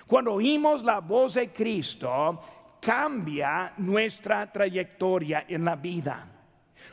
Cuando 0.07 0.35
oímos 0.35 0.83
la 0.83 1.01
voz 1.01 1.35
de 1.35 1.53
Cristo, 1.53 2.41
cambia 2.81 3.73
nuestra 3.79 4.51
trayectoria 4.51 5.45
en 5.49 5.65
la 5.65 5.77
vida. 5.77 6.27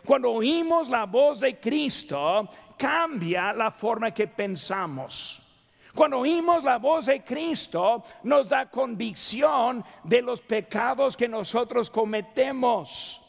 Cuando 0.05 0.31
oímos 0.31 0.89
la 0.89 1.05
voz 1.05 1.39
de 1.39 1.59
Cristo, 1.59 2.47
cambia 2.77 3.53
la 3.53 3.71
forma 3.71 4.11
que 4.11 4.27
pensamos. 4.27 5.46
Cuando 5.93 6.19
oímos 6.19 6.63
la 6.63 6.77
voz 6.77 7.07
de 7.07 7.23
Cristo, 7.23 8.03
nos 8.23 8.49
da 8.49 8.69
convicción 8.69 9.83
de 10.03 10.21
los 10.21 10.41
pecados 10.41 11.17
que 11.17 11.27
nosotros 11.27 11.89
cometemos. 11.89 13.21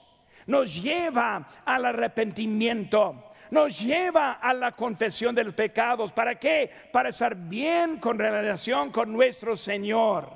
Nos 0.46 0.82
lleva 0.82 1.46
al 1.64 1.84
arrepentimiento 1.86 3.24
nos 3.50 3.80
lleva 3.80 4.32
a 4.32 4.52
la 4.52 4.72
confesión 4.72 5.34
de 5.34 5.44
los 5.44 5.54
pecados. 5.54 6.12
¿Para 6.12 6.38
qué? 6.38 6.70
Para 6.92 7.08
estar 7.08 7.34
bien 7.34 7.98
con 7.98 8.18
relación 8.18 8.90
con 8.90 9.12
nuestro 9.12 9.56
Señor. 9.56 10.30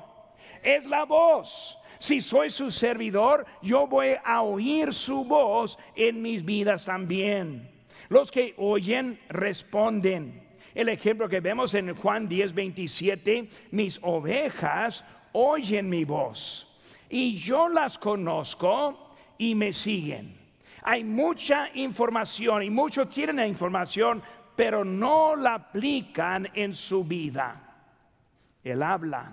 Es 0.62 0.84
la 0.86 1.04
voz. 1.04 1.78
Si 1.98 2.20
soy 2.20 2.50
su 2.50 2.70
servidor, 2.70 3.46
yo 3.60 3.86
voy 3.86 4.16
a 4.24 4.42
oír 4.42 4.92
su 4.92 5.24
voz 5.24 5.78
en 5.94 6.22
mis 6.22 6.44
vidas 6.44 6.84
también. 6.84 7.70
Los 8.08 8.30
que 8.30 8.54
oyen 8.56 9.20
responden. 9.28 10.41
El 10.74 10.88
ejemplo 10.88 11.28
que 11.28 11.40
vemos 11.40 11.74
en 11.74 11.94
Juan 11.94 12.28
10, 12.28 12.54
27, 12.54 13.48
mis 13.72 13.98
ovejas 14.02 15.04
oyen 15.32 15.88
mi 15.88 16.04
voz 16.04 16.68
y 17.12 17.36
yo 17.36 17.68
las 17.68 17.98
conozco 17.98 19.14
y 19.36 19.54
me 19.54 19.72
siguen. 19.72 20.34
Hay 20.84 21.04
mucha 21.04 21.68
información 21.74 22.62
y 22.62 22.70
muchos 22.70 23.10
tienen 23.10 23.36
la 23.36 23.46
información, 23.46 24.22
pero 24.56 24.82
no 24.82 25.36
la 25.36 25.54
aplican 25.54 26.48
en 26.54 26.74
su 26.74 27.04
vida. 27.04 27.54
Él 28.64 28.82
habla, 28.82 29.30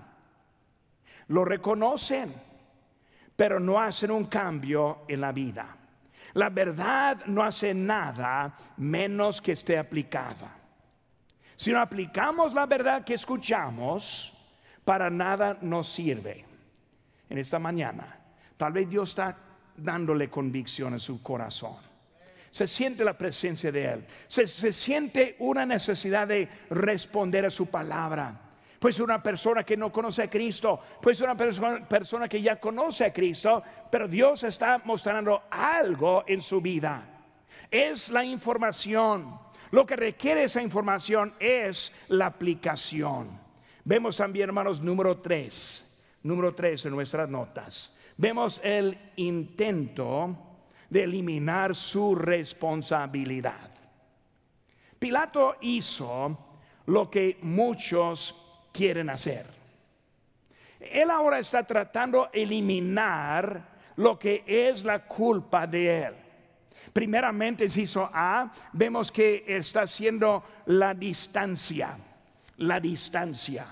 lo 1.30 1.45
reconocen, 1.45 2.34
pero 3.36 3.62
no 3.62 3.80
hacen 3.80 4.12
un 4.12 4.25
cambio 4.25 5.04
en 5.08 5.21
la 5.21 5.32
vida. 5.32 5.78
La 6.34 6.49
verdad 6.49 7.25
no 7.28 7.43
hace 7.43 7.73
nada 7.73 8.58
menos 8.75 9.41
que 9.41 9.54
esté 9.54 9.78
aplicada. 9.78 10.59
Si 11.60 11.74
no 11.74 11.82
aplicamos 11.82 12.54
la 12.54 12.65
verdad 12.65 13.04
que 13.04 13.15
escuchamos, 13.15 14.32
para 14.86 15.10
nada 15.10 15.58
nos 15.60 15.89
sirve. 15.89 16.45
En 17.30 17.38
esta 17.38 17.60
mañana, 17.60 18.17
tal 18.56 18.72
vez 18.72 18.89
Dios 18.89 19.10
está 19.10 19.36
dándole 19.76 20.30
convicción 20.30 20.93
en 20.93 21.00
su 21.00 21.22
corazón. 21.22 21.76
Se 22.50 22.65
siente 22.65 23.04
la 23.04 23.17
presencia 23.17 23.74
de 23.74 23.86
Él. 23.86 24.06
Se, 24.28 24.48
siente 24.72 25.36
una 25.39 25.65
necesidad 25.65 26.30
de 26.30 26.48
responder 26.69 27.45
a 27.45 27.50
su 27.50 27.65
palabra. 27.65 28.39
Pues 28.80 28.98
una 29.02 29.22
persona 29.22 29.65
que 29.65 29.76
no 29.76 29.91
conoce 29.91 30.24
a 30.24 30.30
Cristo, 30.30 30.80
pues 31.02 31.19
una 31.19 31.36
persona, 31.36 31.86
persona 31.86 32.30
que 32.30 32.41
ya 32.41 32.56
conoce 32.56 33.04
a 33.04 33.12
Cristo, 33.12 33.62
pero 33.91 34.08
Dios 34.08 34.45
está 34.45 34.82
mostrando 34.86 35.43
algo 35.50 36.24
en 36.26 36.41
su 36.41 36.62
vida. 36.62 37.04
Es 37.69 38.10
la 38.10 38.24
información 38.24 39.49
lo 39.71 39.86
que 39.86 39.95
requiere 39.95 40.43
esa 40.43 40.62
información 40.62 41.34
es 41.39 41.93
la 42.08 42.27
aplicación. 42.27 43.39
Vemos 43.84 44.17
también, 44.17 44.49
hermanos, 44.49 44.82
número 44.82 45.17
tres, 45.19 45.86
número 46.23 46.53
tres 46.53 46.86
en 46.86 46.91
nuestras 46.91 47.29
notas. 47.29 47.95
Vemos 48.17 48.60
el 48.63 48.97
intento 49.15 50.38
de 50.89 51.03
eliminar 51.03 51.75
su 51.75 52.15
responsabilidad. 52.15 53.69
Pilato 54.97 55.55
hizo 55.62 56.38
lo 56.88 57.10
que 57.10 57.38
muchos 57.41 58.36
quieren 58.73 59.10
hacer. 59.10 59.45
Él 60.79 61.12
ahora 61.12 61.39
está 61.39 61.63
tratando 61.63 62.29
de 62.34 62.43
eliminar 62.43 63.79
lo 63.97 64.17
que 64.17 64.43
es 64.45 64.84
la 64.84 65.05
culpa 65.05 65.67
de 65.67 66.03
él. 66.03 66.15
Primeramente, 66.93 67.65
hizo 67.65 68.10
A, 68.12 68.52
vemos 68.73 69.12
que 69.12 69.43
está 69.47 69.82
haciendo 69.82 70.43
la 70.65 70.93
distancia, 70.93 71.97
la 72.58 72.80
distancia. 72.80 73.67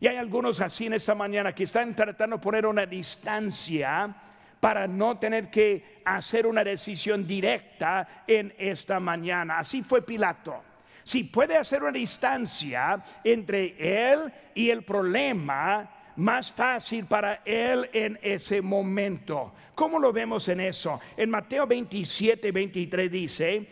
Y 0.00 0.06
hay 0.06 0.16
algunos 0.16 0.60
así 0.60 0.86
en 0.86 0.94
esta 0.94 1.14
mañana 1.14 1.54
que 1.54 1.64
están 1.64 1.94
tratando 1.94 2.36
de 2.36 2.42
poner 2.42 2.66
una 2.66 2.86
distancia 2.86 4.14
para 4.58 4.86
no 4.86 5.18
tener 5.18 5.50
que 5.50 6.00
hacer 6.04 6.46
una 6.46 6.64
decisión 6.64 7.26
directa 7.26 8.24
en 8.26 8.54
esta 8.58 9.00
mañana. 9.00 9.58
Así 9.58 9.82
fue 9.82 10.02
Pilato. 10.02 10.62
Si 11.02 11.24
puede 11.24 11.56
hacer 11.56 11.82
una 11.82 11.92
distancia 11.92 13.02
entre 13.24 14.12
él 14.12 14.32
y 14.54 14.70
el 14.70 14.82
problema, 14.82 15.88
más 16.16 16.52
fácil 16.52 17.06
para 17.06 17.42
él 17.44 17.88
en 17.92 18.18
ese 18.22 18.60
momento. 18.60 19.52
¿Cómo 19.74 19.98
lo 19.98 20.12
vemos 20.12 20.48
en 20.48 20.60
eso? 20.60 21.00
En 21.16 21.30
Mateo 21.30 21.66
27, 21.66 22.52
23 22.52 23.10
dice, 23.10 23.68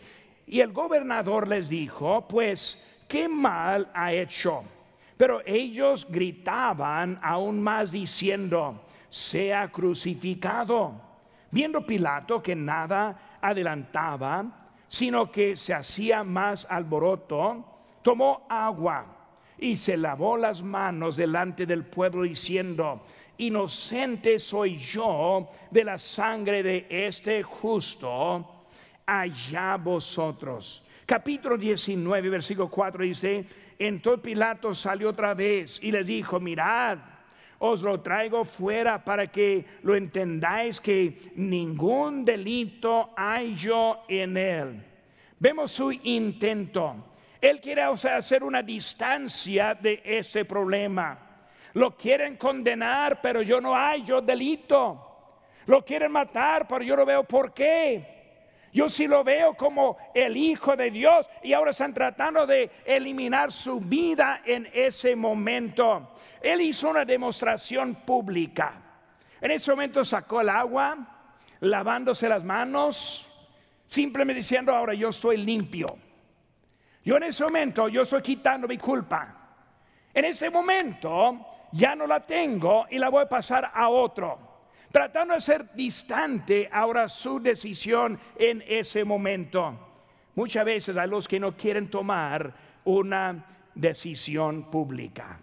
y 0.47 0.59
el 0.61 0.71
gobernador 0.71 1.47
les 1.47 1.69
dijo, 1.69 2.27
pues, 2.27 2.83
¿qué 3.07 3.29
mal 3.29 3.89
ha 3.93 4.11
hecho? 4.11 4.63
Pero 5.15 5.41
ellos 5.45 6.07
gritaban 6.09 7.19
aún 7.21 7.61
más 7.61 7.91
diciendo, 7.91 8.85
sea 9.09 9.69
crucificado. 9.69 11.09
Viendo 11.51 11.85
Pilato 11.85 12.41
que 12.41 12.55
nada 12.55 13.37
adelantaba, 13.41 14.71
sino 14.87 15.31
que 15.31 15.55
se 15.55 15.73
hacía 15.73 16.23
más 16.23 16.65
alboroto, 16.69 17.65
tomó 18.01 18.45
agua 18.49 19.18
y 19.61 19.75
se 19.75 19.97
lavó 19.97 20.37
las 20.37 20.61
manos 20.61 21.15
delante 21.15 21.65
del 21.65 21.85
pueblo 21.85 22.23
diciendo, 22.23 23.03
inocente 23.37 24.39
soy 24.39 24.77
yo 24.77 25.49
de 25.71 25.83
la 25.83 25.97
sangre 25.97 26.63
de 26.63 26.87
este 26.89 27.43
justo, 27.43 28.65
allá 29.05 29.77
vosotros. 29.77 30.83
Capítulo 31.05 31.57
19, 31.57 32.29
versículo 32.29 32.69
4 32.69 33.03
dice, 33.03 33.45
entonces 33.77 34.21
Pilato 34.21 34.73
salió 34.73 35.09
otra 35.09 35.33
vez 35.33 35.79
y 35.81 35.91
les 35.91 36.05
dijo, 36.05 36.39
mirad, 36.39 36.99
os 37.59 37.81
lo 37.81 37.99
traigo 38.01 38.45
fuera 38.45 39.03
para 39.03 39.27
que 39.27 39.65
lo 39.83 39.95
entendáis 39.95 40.79
que 40.79 41.31
ningún 41.35 42.23
delito 42.23 43.11
hay 43.17 43.53
yo 43.55 44.03
en 44.07 44.37
él. 44.37 44.83
Vemos 45.39 45.71
su 45.71 45.91
intento. 45.91 47.08
Él 47.41 47.59
quiere 47.61 47.83
hacer 47.83 48.43
una 48.43 48.61
distancia 48.61 49.73
de 49.73 50.01
ese 50.03 50.45
problema. 50.45 51.17
Lo 51.73 51.95
quieren 51.95 52.35
condenar, 52.35 53.21
pero 53.21 53.41
yo 53.41 53.61
no 53.61 53.75
hay 53.75 54.03
yo 54.03 54.21
delito. 54.21 55.05
Lo 55.67 55.83
quieren 55.85 56.11
matar, 56.11 56.67
pero 56.67 56.83
yo 56.83 56.95
no 56.95 57.05
veo 57.05 57.23
por 57.23 57.53
qué. 57.53 58.19
Yo 58.71 58.87
sí 58.87 59.07
lo 59.07 59.23
veo 59.23 59.55
como 59.55 59.97
el 60.13 60.35
Hijo 60.37 60.75
de 60.75 60.91
Dios 60.91 61.29
y 61.43 61.53
ahora 61.53 61.71
están 61.71 61.93
tratando 61.93 62.45
de 62.45 62.69
eliminar 62.85 63.51
su 63.51 63.79
vida 63.79 64.41
en 64.45 64.69
ese 64.73 65.15
momento. 65.15 66.13
Él 66.41 66.61
hizo 66.61 66.89
una 66.89 67.05
demostración 67.05 67.95
pública. 68.05 68.73
En 69.41 69.51
ese 69.51 69.71
momento 69.71 70.03
sacó 70.03 70.41
el 70.41 70.49
agua, 70.49 70.97
lavándose 71.61 72.29
las 72.29 72.43
manos, 72.43 73.25
simplemente 73.87 74.39
diciendo, 74.39 74.75
ahora 74.75 74.93
yo 74.93 75.09
estoy 75.09 75.37
limpio. 75.37 75.87
Yo 77.09 77.17
en 77.17 77.23
ese 77.23 77.43
momento, 77.43 77.87
yo 77.87 78.03
estoy 78.03 78.21
quitando 78.21 78.67
mi 78.67 78.77
culpa. 78.77 79.35
En 80.13 80.25
ese 80.25 80.51
momento 80.51 81.43
ya 81.71 81.95
no 81.95 82.05
la 82.05 82.23
tengo 82.23 82.85
y 82.87 82.99
la 82.99 83.09
voy 83.09 83.23
a 83.23 83.27
pasar 83.27 83.71
a 83.73 83.89
otro 83.89 84.37
tratando 84.91 85.33
de 85.33 85.41
ser 85.41 85.73
distante 85.73 86.69
ahora 86.71 87.09
su 87.09 87.39
decisión 87.39 88.19
en 88.37 88.63
ese 88.67 89.03
momento. 89.03 90.03
Muchas 90.35 90.63
veces 90.63 90.97
hay 90.97 91.09
los 91.09 91.27
que 91.27 91.39
no 91.39 91.57
quieren 91.57 91.89
tomar 91.89 92.53
una 92.85 93.43
decisión 93.73 94.69
pública, 94.69 95.41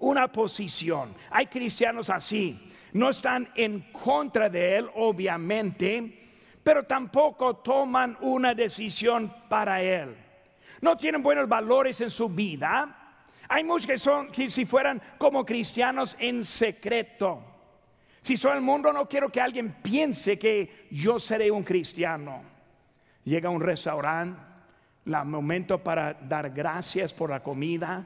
una 0.00 0.28
posición. 0.28 1.14
Hay 1.30 1.46
cristianos 1.46 2.10
así, 2.10 2.70
no 2.92 3.08
están 3.08 3.48
en 3.54 3.90
contra 3.90 4.50
de 4.50 4.76
él, 4.76 4.90
obviamente, 4.96 6.28
pero 6.62 6.82
tampoco 6.82 7.56
toman 7.56 8.18
una 8.20 8.52
decisión 8.52 9.32
para 9.48 9.80
él. 9.80 10.27
No 10.80 10.96
tienen 10.96 11.22
buenos 11.22 11.48
valores 11.48 12.00
en 12.00 12.10
su 12.10 12.28
vida. 12.28 12.94
Hay 13.48 13.64
muchos 13.64 13.86
que 13.86 13.98
son 13.98 14.28
que 14.30 14.48
si 14.48 14.64
fueran 14.64 15.00
como 15.16 15.44
cristianos 15.44 16.16
en 16.20 16.44
secreto. 16.44 17.42
Si 18.20 18.36
soy 18.36 18.56
el 18.56 18.60
mundo, 18.60 18.92
no 18.92 19.08
quiero 19.08 19.30
que 19.30 19.40
alguien 19.40 19.76
piense 19.82 20.38
que 20.38 20.86
yo 20.90 21.18
seré 21.18 21.50
un 21.50 21.62
cristiano. 21.62 22.42
Llega 23.24 23.48
a 23.48 23.52
un 23.52 23.60
restaurante, 23.60 24.40
la 25.06 25.24
momento 25.24 25.82
para 25.82 26.12
dar 26.14 26.50
gracias 26.50 27.12
por 27.14 27.30
la 27.30 27.42
comida. 27.42 28.04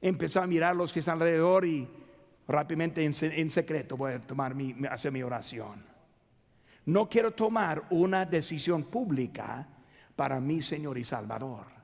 Empezar 0.00 0.44
a 0.44 0.46
mirar 0.46 0.76
los 0.76 0.92
que 0.92 1.00
están 1.00 1.14
alrededor 1.14 1.64
y 1.64 1.88
rápidamente 2.48 3.04
en, 3.04 3.50
secreto 3.50 3.96
voy 3.96 4.14
a 4.14 4.20
tomar 4.20 4.54
mi, 4.54 4.74
hacer 4.90 5.12
mi 5.12 5.22
oración. 5.22 5.82
No 6.84 7.08
quiero 7.08 7.30
tomar 7.30 7.84
una 7.90 8.26
decisión 8.26 8.84
pública 8.84 9.66
para 10.16 10.40
mi 10.40 10.62
Señor 10.62 10.98
y 10.98 11.04
Salvador 11.04 11.82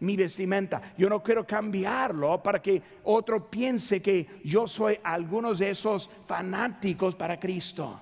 mi 0.00 0.16
vestimenta. 0.16 0.80
Yo 0.96 1.08
no 1.08 1.22
quiero 1.22 1.46
cambiarlo 1.46 2.42
para 2.42 2.60
que 2.60 2.80
otro 3.04 3.50
piense 3.50 4.00
que 4.00 4.26
yo 4.44 4.66
soy 4.66 4.98
algunos 5.02 5.58
de 5.58 5.70
esos 5.70 6.08
fanáticos 6.26 7.14
para 7.14 7.38
Cristo. 7.38 8.00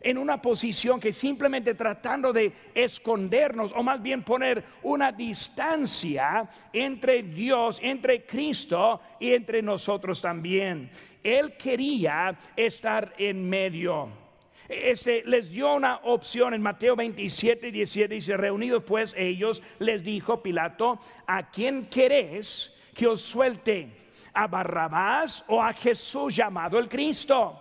En 0.00 0.16
una 0.16 0.40
posición 0.40 1.00
que 1.00 1.12
simplemente 1.12 1.74
tratando 1.74 2.32
de 2.32 2.52
escondernos 2.72 3.72
o 3.74 3.82
más 3.82 4.00
bien 4.00 4.22
poner 4.22 4.64
una 4.84 5.10
distancia 5.10 6.48
entre 6.72 7.24
Dios, 7.24 7.80
entre 7.82 8.24
Cristo 8.24 9.00
y 9.18 9.32
entre 9.32 9.60
nosotros 9.60 10.22
también. 10.22 10.88
Él 11.20 11.56
quería 11.56 12.38
estar 12.54 13.12
en 13.18 13.48
medio 13.48 14.27
este, 14.68 15.22
les 15.24 15.50
dio 15.50 15.74
una 15.74 15.96
opción 16.04 16.52
en 16.52 16.60
Mateo 16.60 16.94
27, 16.94 17.72
17, 17.72 18.14
dice, 18.14 18.36
reunidos 18.36 18.84
pues 18.84 19.14
ellos, 19.16 19.62
les 19.78 20.04
dijo 20.04 20.42
Pilato, 20.42 20.98
¿a 21.26 21.50
quién 21.50 21.86
querés 21.86 22.76
que 22.94 23.06
os 23.06 23.22
suelte? 23.22 23.88
¿A 24.34 24.46
Barrabás 24.46 25.44
o 25.48 25.62
a 25.62 25.72
Jesús 25.72 26.36
llamado 26.36 26.78
el 26.78 26.88
Cristo? 26.88 27.58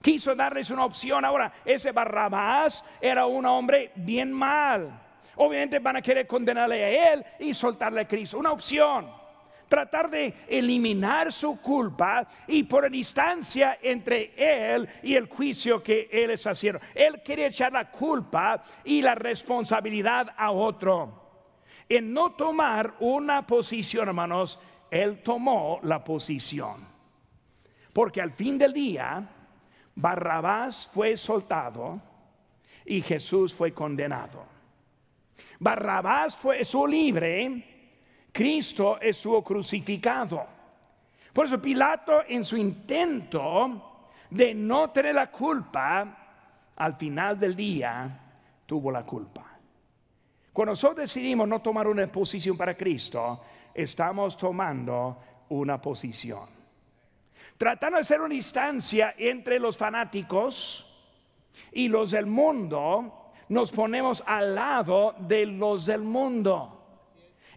Quiso 0.00 0.34
darles 0.36 0.70
una 0.70 0.84
opción. 0.84 1.24
Ahora, 1.24 1.52
ese 1.64 1.90
Barrabás 1.90 2.84
era 3.00 3.26
un 3.26 3.44
hombre 3.44 3.90
bien 3.96 4.32
mal. 4.32 5.02
Obviamente 5.34 5.80
van 5.80 5.96
a 5.96 6.02
querer 6.02 6.26
condenarle 6.26 6.84
a 6.84 7.12
él 7.12 7.24
y 7.40 7.52
soltarle 7.52 8.02
a 8.02 8.08
Cristo. 8.08 8.38
Una 8.38 8.52
opción 8.52 9.25
tratar 9.68 10.10
de 10.10 10.34
eliminar 10.48 11.32
su 11.32 11.60
culpa 11.60 12.26
y 12.46 12.62
por 12.64 12.90
distancia 12.90 13.78
entre 13.82 14.32
él 14.36 14.88
y 15.02 15.14
el 15.14 15.28
juicio 15.28 15.82
que 15.82 16.08
él 16.10 16.30
es 16.30 16.46
haciendo. 16.46 16.80
Él 16.94 17.22
quiere 17.24 17.46
echar 17.46 17.72
la 17.72 17.90
culpa 17.90 18.62
y 18.84 19.02
la 19.02 19.14
responsabilidad 19.14 20.34
a 20.36 20.50
otro. 20.50 21.22
En 21.88 22.12
no 22.12 22.32
tomar 22.32 22.94
una 23.00 23.46
posición, 23.46 24.08
hermanos, 24.08 24.58
él 24.90 25.22
tomó 25.22 25.80
la 25.82 26.02
posición. 26.02 26.86
Porque 27.92 28.20
al 28.20 28.32
fin 28.32 28.58
del 28.58 28.72
día, 28.72 29.28
Barrabás 29.94 30.90
fue 30.92 31.16
soltado 31.16 32.00
y 32.84 33.00
Jesús 33.02 33.54
fue 33.54 33.72
condenado. 33.72 34.44
Barrabás 35.58 36.36
fue 36.36 36.64
su 36.64 36.86
libre 36.86 37.75
Cristo 38.36 39.00
estuvo 39.00 39.42
crucificado. 39.42 40.44
Por 41.32 41.46
eso 41.46 41.58
Pilato 41.58 42.20
en 42.28 42.44
su 42.44 42.58
intento 42.58 44.10
de 44.28 44.52
no 44.52 44.90
tener 44.90 45.14
la 45.14 45.30
culpa, 45.30 46.74
al 46.76 46.96
final 46.96 47.40
del 47.40 47.56
día 47.56 48.20
tuvo 48.66 48.90
la 48.90 49.04
culpa. 49.04 49.58
Cuando 50.52 50.72
nosotros 50.72 50.98
decidimos 51.10 51.48
no 51.48 51.62
tomar 51.62 51.88
una 51.88 52.06
posición 52.08 52.58
para 52.58 52.76
Cristo, 52.76 53.40
estamos 53.72 54.36
tomando 54.36 55.16
una 55.48 55.80
posición. 55.80 56.46
Tratando 57.56 57.96
de 57.96 58.02
hacer 58.02 58.20
una 58.20 58.34
distancia 58.34 59.14
entre 59.16 59.58
los 59.58 59.78
fanáticos 59.78 60.86
y 61.72 61.88
los 61.88 62.10
del 62.10 62.26
mundo, 62.26 63.32
nos 63.48 63.72
ponemos 63.72 64.22
al 64.26 64.54
lado 64.54 65.14
de 65.20 65.46
los 65.46 65.86
del 65.86 66.02
mundo. 66.02 66.75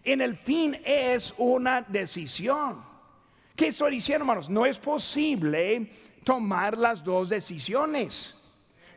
En 0.04 0.20
el 0.20 0.36
fin 0.36 0.80
es 0.84 1.34
una 1.38 1.82
decisión. 1.82 2.82
¿Qué 3.54 3.68
estoy 3.68 3.92
diciendo, 3.92 4.22
hermanos? 4.22 4.48
No 4.48 4.64
es 4.64 4.78
posible 4.78 5.90
tomar 6.24 6.78
las 6.78 7.04
dos 7.04 7.28
decisiones. 7.28 8.36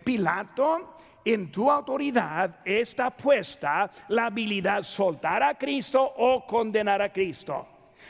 Pilato, 0.04 0.98
en 1.26 1.52
tu 1.52 1.70
autoridad 1.70 2.60
está 2.66 3.10
puesta 3.10 3.92
la 4.10 4.28
habilidad 4.28 4.84
soltar 4.84 5.44
a 5.44 5.56
Cristo 5.56 6.02
o 6.02 6.46
condenar 6.46 7.02
a 7.02 7.12
Cristo. 7.12 7.68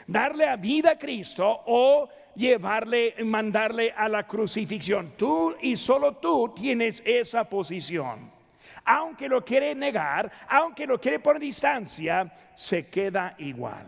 Darle 0.08 0.48
a 0.48 0.56
vida 0.56 0.92
a 0.92 1.00
Cristo 1.00 1.46
o 1.66 2.10
llevarle, 2.36 3.16
mandarle 3.24 3.92
a 3.92 4.10
la 4.10 4.26
crucifixión. 4.26 5.14
Tú 5.18 5.56
y 5.62 5.76
solo 5.76 6.14
tú 6.14 6.54
tienes 6.56 7.02
esa 7.06 7.44
posición 7.44 8.43
aunque 8.86 9.28
lo 9.28 9.44
quiere 9.44 9.74
negar, 9.76 10.32
aunque 10.48 10.86
lo 10.86 11.00
quiere 11.00 11.20
por 11.20 11.40
distancia, 11.40 12.32
se 12.56 12.88
queda 12.88 13.36
igual. 13.38 13.86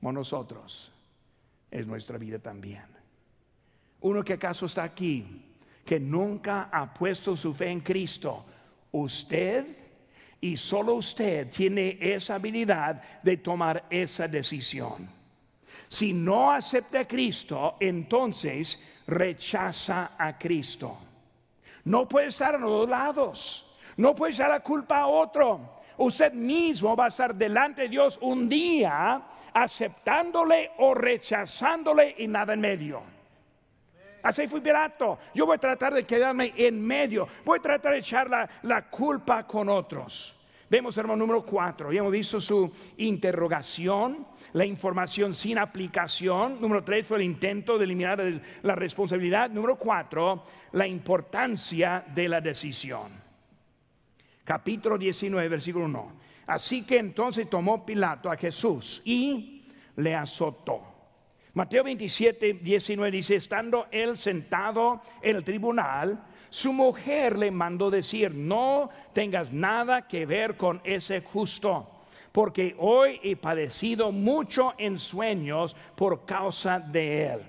Como 0.00 0.12
nosotros, 0.12 0.92
es 1.70 1.86
nuestra 1.86 2.18
vida 2.18 2.38
también. 2.38 2.84
Uno 4.00 4.24
que 4.24 4.34
acaso 4.34 4.66
está 4.66 4.82
aquí, 4.82 5.44
que 5.84 5.98
nunca 5.98 6.68
ha 6.72 6.92
puesto 6.92 7.36
su 7.36 7.54
fe 7.54 7.68
en 7.70 7.80
Cristo, 7.80 8.44
usted 8.92 9.66
y 10.40 10.56
solo 10.56 10.94
usted 10.94 11.48
tiene 11.50 11.98
esa 12.00 12.34
habilidad 12.34 13.00
de 13.22 13.36
tomar 13.36 13.84
esa 13.90 14.26
decisión. 14.26 15.08
Si 15.88 16.12
no 16.12 16.50
acepta 16.50 17.00
a 17.00 17.06
Cristo, 17.06 17.76
entonces 17.78 18.78
rechaza 19.06 20.16
a 20.18 20.36
Cristo. 20.36 20.98
No 21.84 22.08
puede 22.08 22.28
estar 22.28 22.54
en 22.54 22.62
los 22.62 22.70
dos 22.70 22.88
lados. 22.88 23.71
No 23.96 24.14
puede 24.14 24.32
echar 24.32 24.50
la 24.50 24.60
culpa 24.60 25.00
a 25.00 25.06
otro. 25.06 25.82
Usted 25.98 26.32
mismo 26.32 26.96
va 26.96 27.06
a 27.06 27.08
estar 27.08 27.34
delante 27.34 27.82
de 27.82 27.88
Dios 27.88 28.18
un 28.22 28.48
día 28.48 29.22
aceptándole 29.52 30.70
o 30.78 30.94
rechazándole 30.94 32.14
y 32.18 32.26
nada 32.26 32.54
en 32.54 32.60
medio. 32.60 33.02
Así 34.22 34.46
fue 34.46 34.60
Pilato. 34.60 35.18
Yo 35.34 35.46
voy 35.46 35.56
a 35.56 35.58
tratar 35.58 35.92
de 35.92 36.04
quedarme 36.04 36.52
en 36.56 36.84
medio. 36.84 37.28
Voy 37.44 37.58
a 37.58 37.62
tratar 37.62 37.92
de 37.92 37.98
echar 37.98 38.30
la, 38.30 38.48
la 38.62 38.88
culpa 38.88 39.46
con 39.46 39.68
otros. 39.68 40.38
Vemos, 40.70 40.96
hermano, 40.96 41.18
número 41.18 41.42
cuatro. 41.42 41.92
Ya 41.92 41.98
hemos 41.98 42.12
visto 42.12 42.40
su 42.40 42.72
interrogación, 42.96 44.26
la 44.54 44.64
información 44.64 45.34
sin 45.34 45.58
aplicación. 45.58 46.58
Número 46.60 46.82
tres 46.82 47.06
fue 47.06 47.18
el 47.18 47.24
intento 47.24 47.76
de 47.76 47.84
eliminar 47.84 48.22
la 48.62 48.74
responsabilidad. 48.74 49.50
Número 49.50 49.76
cuatro, 49.76 50.44
la 50.72 50.86
importancia 50.86 52.02
de 52.14 52.28
la 52.28 52.40
decisión. 52.40 53.21
Capítulo 54.44 54.98
19, 54.98 55.48
versículo 55.48 55.84
1. 55.84 56.12
Así 56.46 56.82
que 56.82 56.98
entonces 56.98 57.48
tomó 57.48 57.86
Pilato 57.86 58.30
a 58.30 58.36
Jesús 58.36 59.00
y 59.04 59.68
le 59.96 60.14
azotó. 60.14 60.82
Mateo 61.54 61.84
27, 61.84 62.54
19 62.54 63.10
dice, 63.10 63.36
estando 63.36 63.86
él 63.90 64.16
sentado 64.16 65.02
en 65.20 65.36
el 65.36 65.44
tribunal, 65.44 66.24
su 66.48 66.72
mujer 66.72 67.38
le 67.38 67.50
mandó 67.50 67.90
decir, 67.90 68.34
no 68.34 68.90
tengas 69.12 69.52
nada 69.52 70.08
que 70.08 70.26
ver 70.26 70.56
con 70.56 70.80
ese 70.82 71.20
justo, 71.20 72.02
porque 72.32 72.74
hoy 72.78 73.20
he 73.22 73.36
padecido 73.36 74.12
mucho 74.12 74.74
en 74.78 74.98
sueños 74.98 75.76
por 75.94 76.24
causa 76.24 76.78
de 76.78 77.26
él. 77.26 77.40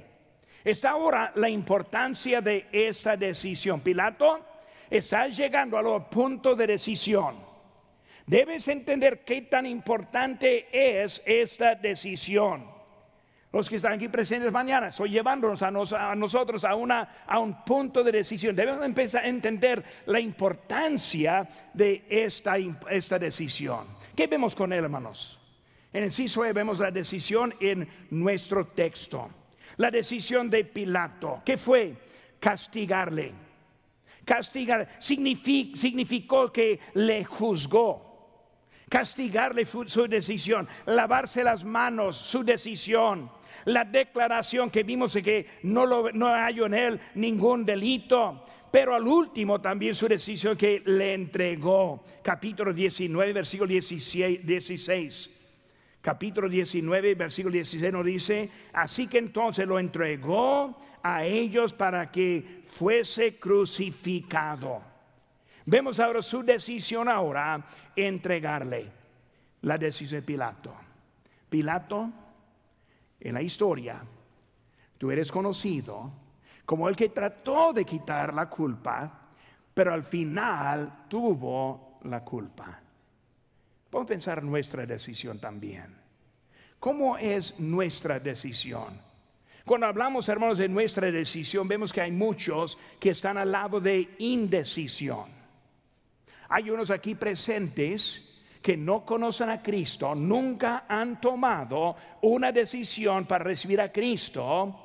Está 0.63 0.91
ahora 0.91 1.31
la 1.35 1.49
importancia 1.49 2.39
de 2.39 2.67
esta 2.71 3.17
decisión. 3.17 3.81
Pilato, 3.81 4.39
estás 4.97 5.37
llegando 5.37 5.77
al 5.77 6.07
punto 6.07 6.55
de 6.55 6.67
decisión. 6.67 7.35
Debes 8.25 8.67
entender 8.67 9.23
qué 9.25 9.43
tan 9.43 9.65
importante 9.65 10.67
es 10.71 11.21
esta 11.25 11.75
decisión 11.75 12.73
los 13.53 13.69
que 13.69 13.75
están 13.75 13.93
aquí 13.93 14.07
presentes 14.07 14.51
mañana, 14.51 14.87
estoy 14.87 15.11
llevándonos 15.11 15.61
a, 15.61 15.69
nosotros 16.15 16.65
a, 16.65 16.71
a 16.71 17.39
un 17.39 17.63
punto 17.63 18.03
de 18.03 18.11
decisión. 18.11 18.55
Debemos 18.55 18.83
empezar 18.83 19.23
a 19.23 19.27
entender 19.27 19.83
la 20.07 20.19
importancia 20.19 21.47
de 21.71 22.03
esta, 22.09 23.19
decisión. 23.19 23.85
¿Qué 24.15 24.25
vemos 24.25 24.55
con 24.55 24.73
él, 24.73 24.83
hermanos? 24.83 25.39
En 25.93 26.03
el 26.03 26.11
CISOE 26.11 26.51
vemos 26.51 26.79
la 26.79 26.89
decisión 26.89 27.53
en 27.59 27.87
nuestro 28.09 28.69
texto. 28.69 29.29
La 29.77 29.91
decisión 29.91 30.49
de 30.49 30.65
Pilato, 30.65 31.43
¿qué 31.45 31.55
fue? 31.55 31.93
Castigarle. 32.39 33.33
Castigar 34.25 34.89
significó 34.99 36.51
que 36.51 36.79
le 36.93 37.23
juzgó 37.25 38.13
castigarle 38.93 39.65
su 39.65 40.07
decisión, 40.07 40.67
lavarse 40.85 41.43
las 41.43 41.63
manos, 41.63 42.15
su 42.15 42.43
decisión, 42.43 43.27
la 43.65 43.85
declaración 43.85 44.69
que 44.69 44.83
vimos 44.83 45.13
de 45.13 45.23
que 45.23 45.47
no, 45.63 45.83
lo, 45.87 46.09
en 46.09 46.73
él 46.75 46.99
ningún 47.15 47.65
delito, 47.65 48.45
pero 48.69 48.93
al 48.93 49.07
último 49.07 49.59
también 49.59 49.95
su 49.95 50.07
decisión 50.07 50.55
que 50.55 50.83
le 50.85 51.15
entregó. 51.15 52.03
Capítulo 52.21 52.71
19, 52.71 53.33
versículo 53.33 53.67
16. 53.67 55.32
Capítulo 56.03 56.49
19, 56.49 57.15
versículo 57.15 57.53
16 57.53 57.93
nos 57.93 58.03
dice, 58.03 58.49
así 58.73 59.07
que 59.07 59.19
entonces 59.19 59.65
lo 59.65 59.79
entregó 59.79 60.77
a 61.01 61.23
ellos 61.23 61.71
para 61.71 62.11
que 62.11 62.63
fuese 62.65 63.39
crucificado. 63.39 64.81
Vemos 65.65 66.01
ahora 66.01 66.21
su 66.21 66.43
decisión 66.43 67.07
ahora 67.07 67.65
entregarle 67.95 68.91
la 69.61 69.77
decisión 69.77 70.19
de 70.19 70.27
Pilato. 70.27 70.75
Pilato, 71.49 72.09
en 73.21 73.33
la 73.33 73.41
historia, 73.41 74.03
tú 74.97 75.09
eres 75.09 75.31
conocido 75.31 76.11
como 76.65 76.89
el 76.89 76.97
que 76.97 77.07
trató 77.07 77.71
de 77.71 77.85
quitar 77.85 78.33
la 78.33 78.49
culpa, 78.49 79.21
pero 79.73 79.93
al 79.93 80.03
final 80.03 81.05
tuvo 81.07 81.99
la 82.03 82.25
culpa. 82.25 82.82
Vamos 83.93 84.07
a 84.07 84.09
pensar 84.09 84.41
nuestra 84.41 84.87
decisión 84.87 85.37
también. 85.37 85.85
¿Cómo 86.79 87.15
es 87.15 87.59
nuestra 87.59 88.19
decisión? 88.19 88.99
Cuando 89.63 89.85
hablamos, 89.85 90.27
hermanos, 90.29 90.57
de 90.57 90.67
nuestra 90.67 91.11
decisión, 91.11 91.67
vemos 91.67 91.93
que 91.93 92.01
hay 92.01 92.11
muchos 92.11 92.79
que 92.99 93.11
están 93.11 93.37
al 93.37 93.51
lado 93.51 93.79
de 93.79 94.15
indecisión. 94.17 95.25
Hay 96.49 96.71
unos 96.71 96.89
aquí 96.89 97.13
presentes 97.13 98.41
que 98.63 98.75
no 98.75 99.05
conocen 99.05 99.51
a 99.51 99.61
Cristo, 99.61 100.15
nunca 100.15 100.85
han 100.89 101.21
tomado 101.21 101.95
una 102.23 102.51
decisión 102.51 103.25
para 103.25 103.43
recibir 103.43 103.79
a 103.79 103.91
Cristo 103.91 104.75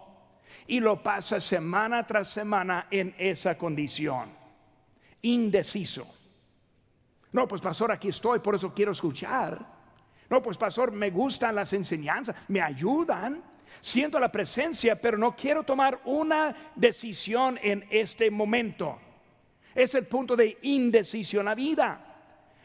y 0.66 0.80
lo 0.80 1.02
pasa 1.02 1.40
semana 1.40 2.06
tras 2.06 2.28
semana 2.28 2.88
en 2.90 3.14
esa 3.16 3.56
condición, 3.56 4.28
indeciso. 5.22 6.17
No, 7.32 7.46
pues 7.46 7.60
pastor, 7.60 7.92
aquí 7.92 8.08
estoy, 8.08 8.38
por 8.38 8.54
eso 8.54 8.72
quiero 8.72 8.92
escuchar. 8.92 9.64
No, 10.30 10.42
pues 10.42 10.56
pastor, 10.56 10.92
me 10.92 11.10
gustan 11.10 11.54
las 11.54 11.72
enseñanzas, 11.72 12.36
me 12.48 12.60
ayudan, 12.60 13.42
siento 13.80 14.18
la 14.18 14.30
presencia, 14.30 15.00
pero 15.00 15.16
no 15.16 15.34
quiero 15.34 15.62
tomar 15.62 16.00
una 16.04 16.72
decisión 16.74 17.58
en 17.62 17.86
este 17.90 18.30
momento. 18.30 18.98
Es 19.74 19.94
el 19.94 20.06
punto 20.06 20.36
de 20.36 20.58
indecisión 20.62 21.46
la 21.46 21.54
vida. 21.54 22.04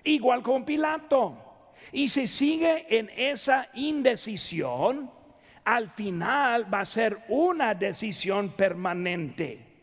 Igual 0.04 0.42
con 0.42 0.66
Pilato. 0.66 1.74
Y 1.92 2.08
si 2.10 2.28
sigue 2.28 2.86
en 2.90 3.10
esa 3.16 3.70
indecisión, 3.74 5.12
al 5.66 5.90
final 5.90 6.74
va 6.74 6.82
a 6.82 6.86
ser 6.86 7.24
una 7.30 7.74
decisión 7.74 8.50
permanente. 8.52 9.74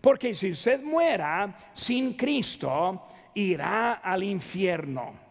Porque 0.00 0.32
si 0.32 0.52
usted 0.52 0.82
muera 0.82 1.54
sin 1.74 2.14
Cristo, 2.14 3.08
irá 3.34 3.94
al 3.94 4.22
infierno. 4.22 5.30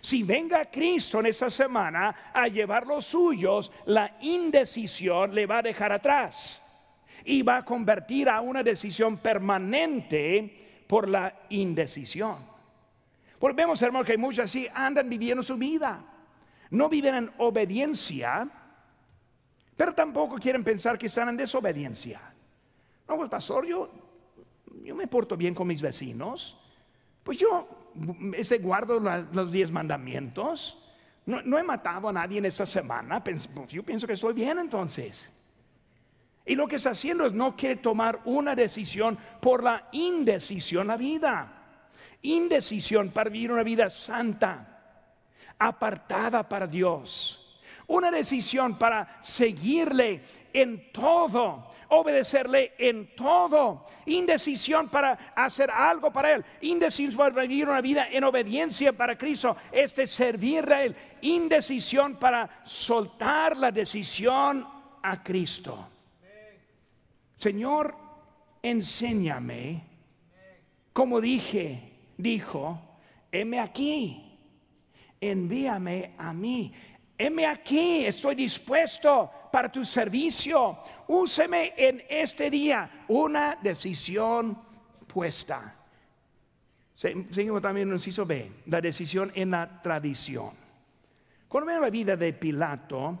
Si 0.00 0.22
venga 0.22 0.70
Cristo 0.70 1.20
en 1.20 1.26
esta 1.26 1.50
semana 1.50 2.14
a 2.32 2.48
llevar 2.48 2.86
los 2.86 3.04
suyos, 3.04 3.70
la 3.86 4.16
indecisión 4.20 5.34
le 5.34 5.46
va 5.46 5.58
a 5.58 5.62
dejar 5.62 5.92
atrás 5.92 6.62
y 7.24 7.42
va 7.42 7.58
a 7.58 7.64
convertir 7.64 8.28
a 8.28 8.40
una 8.40 8.62
decisión 8.62 9.18
permanente 9.18 10.84
por 10.86 11.08
la 11.08 11.34
indecisión. 11.50 12.38
Porque 13.38 13.56
vemos, 13.56 13.80
hermano, 13.82 14.04
que 14.04 14.18
muchos 14.18 14.44
así 14.44 14.68
andan 14.72 15.08
viviendo 15.08 15.42
su 15.42 15.56
vida. 15.56 16.04
No 16.70 16.88
viven 16.88 17.14
en 17.14 17.32
obediencia, 17.38 18.48
pero 19.76 19.94
tampoco 19.94 20.36
quieren 20.36 20.62
pensar 20.62 20.98
que 20.98 21.06
están 21.06 21.30
en 21.30 21.36
desobediencia. 21.36 22.20
No, 23.08 23.16
pues 23.16 23.30
pastor, 23.30 23.66
yo, 23.66 23.90
yo 24.84 24.94
me 24.94 25.06
porto 25.06 25.36
bien 25.36 25.54
con 25.54 25.66
mis 25.66 25.82
vecinos. 25.82 26.59
Pues 27.30 27.38
yo 27.38 27.92
ese 28.36 28.58
guardo 28.58 28.98
los 28.98 29.52
diez 29.52 29.70
mandamientos. 29.70 30.76
No, 31.26 31.58
he 31.58 31.62
matado 31.62 32.08
a 32.08 32.12
nadie 32.12 32.38
en 32.38 32.46
esta 32.46 32.66
semana. 32.66 33.22
Pues 33.22 33.48
yo 33.68 33.84
pienso 33.84 34.04
que 34.04 34.14
estoy 34.14 34.34
bien 34.34 34.58
entonces. 34.58 35.32
Y 36.44 36.56
lo 36.56 36.66
que 36.66 36.74
está 36.74 36.90
haciendo 36.90 37.24
es 37.24 37.32
no 37.32 37.54
quiere 37.54 37.76
tomar 37.76 38.18
una 38.24 38.56
decisión 38.56 39.16
por 39.40 39.62
la 39.62 39.90
indecisión 39.92 40.88
la 40.88 40.96
vida. 40.96 41.52
Indecisión 42.22 43.10
para 43.10 43.30
vivir 43.30 43.52
una 43.52 43.62
vida 43.62 43.88
santa, 43.90 45.06
apartada 45.56 46.48
para 46.48 46.66
Dios. 46.66 47.39
Una 47.90 48.08
decisión 48.10 48.78
para 48.78 49.18
seguirle 49.20 50.22
en 50.52 50.92
todo, 50.92 51.72
obedecerle 51.88 52.74
en 52.78 53.16
todo. 53.16 53.84
Indecisión 54.06 54.88
para 54.88 55.32
hacer 55.34 55.72
algo 55.72 56.12
para 56.12 56.36
Él. 56.36 56.44
Indecisión 56.60 57.16
para 57.16 57.42
vivir 57.42 57.68
una 57.68 57.80
vida 57.80 58.06
en 58.08 58.22
obediencia 58.22 58.92
para 58.92 59.18
Cristo. 59.18 59.56
Este 59.72 60.06
servirle 60.06 60.74
a 60.74 60.84
Él. 60.84 60.96
Indecisión 61.22 62.14
para 62.16 62.62
soltar 62.62 63.56
la 63.56 63.72
decisión 63.72 64.64
a 65.02 65.20
Cristo. 65.20 65.88
Señor, 67.34 67.96
enséñame, 68.62 69.82
como 70.92 71.20
dije, 71.20 71.92
dijo, 72.16 72.80
heme 73.32 73.58
aquí, 73.58 74.30
envíame 75.20 76.12
a 76.18 76.32
mí. 76.32 76.72
Heme 77.22 77.44
aquí, 77.44 78.06
estoy 78.06 78.34
dispuesto 78.34 79.30
para 79.52 79.70
tu 79.70 79.84
servicio. 79.84 80.78
Úseme 81.08 81.74
en 81.76 82.02
este 82.08 82.48
día 82.48 83.04
una 83.08 83.58
decisión 83.60 84.56
puesta. 85.06 85.76
Seguimos 86.94 87.60
también 87.60 87.88
en 87.88 87.92
el 87.92 87.98
inciso 87.98 88.26
la 88.64 88.80
decisión 88.80 89.30
en 89.34 89.50
la 89.50 89.82
tradición. 89.82 90.52
Cuando 91.46 91.66
veo 91.70 91.80
la 91.82 91.90
vida 91.90 92.16
de 92.16 92.32
Pilato, 92.32 93.20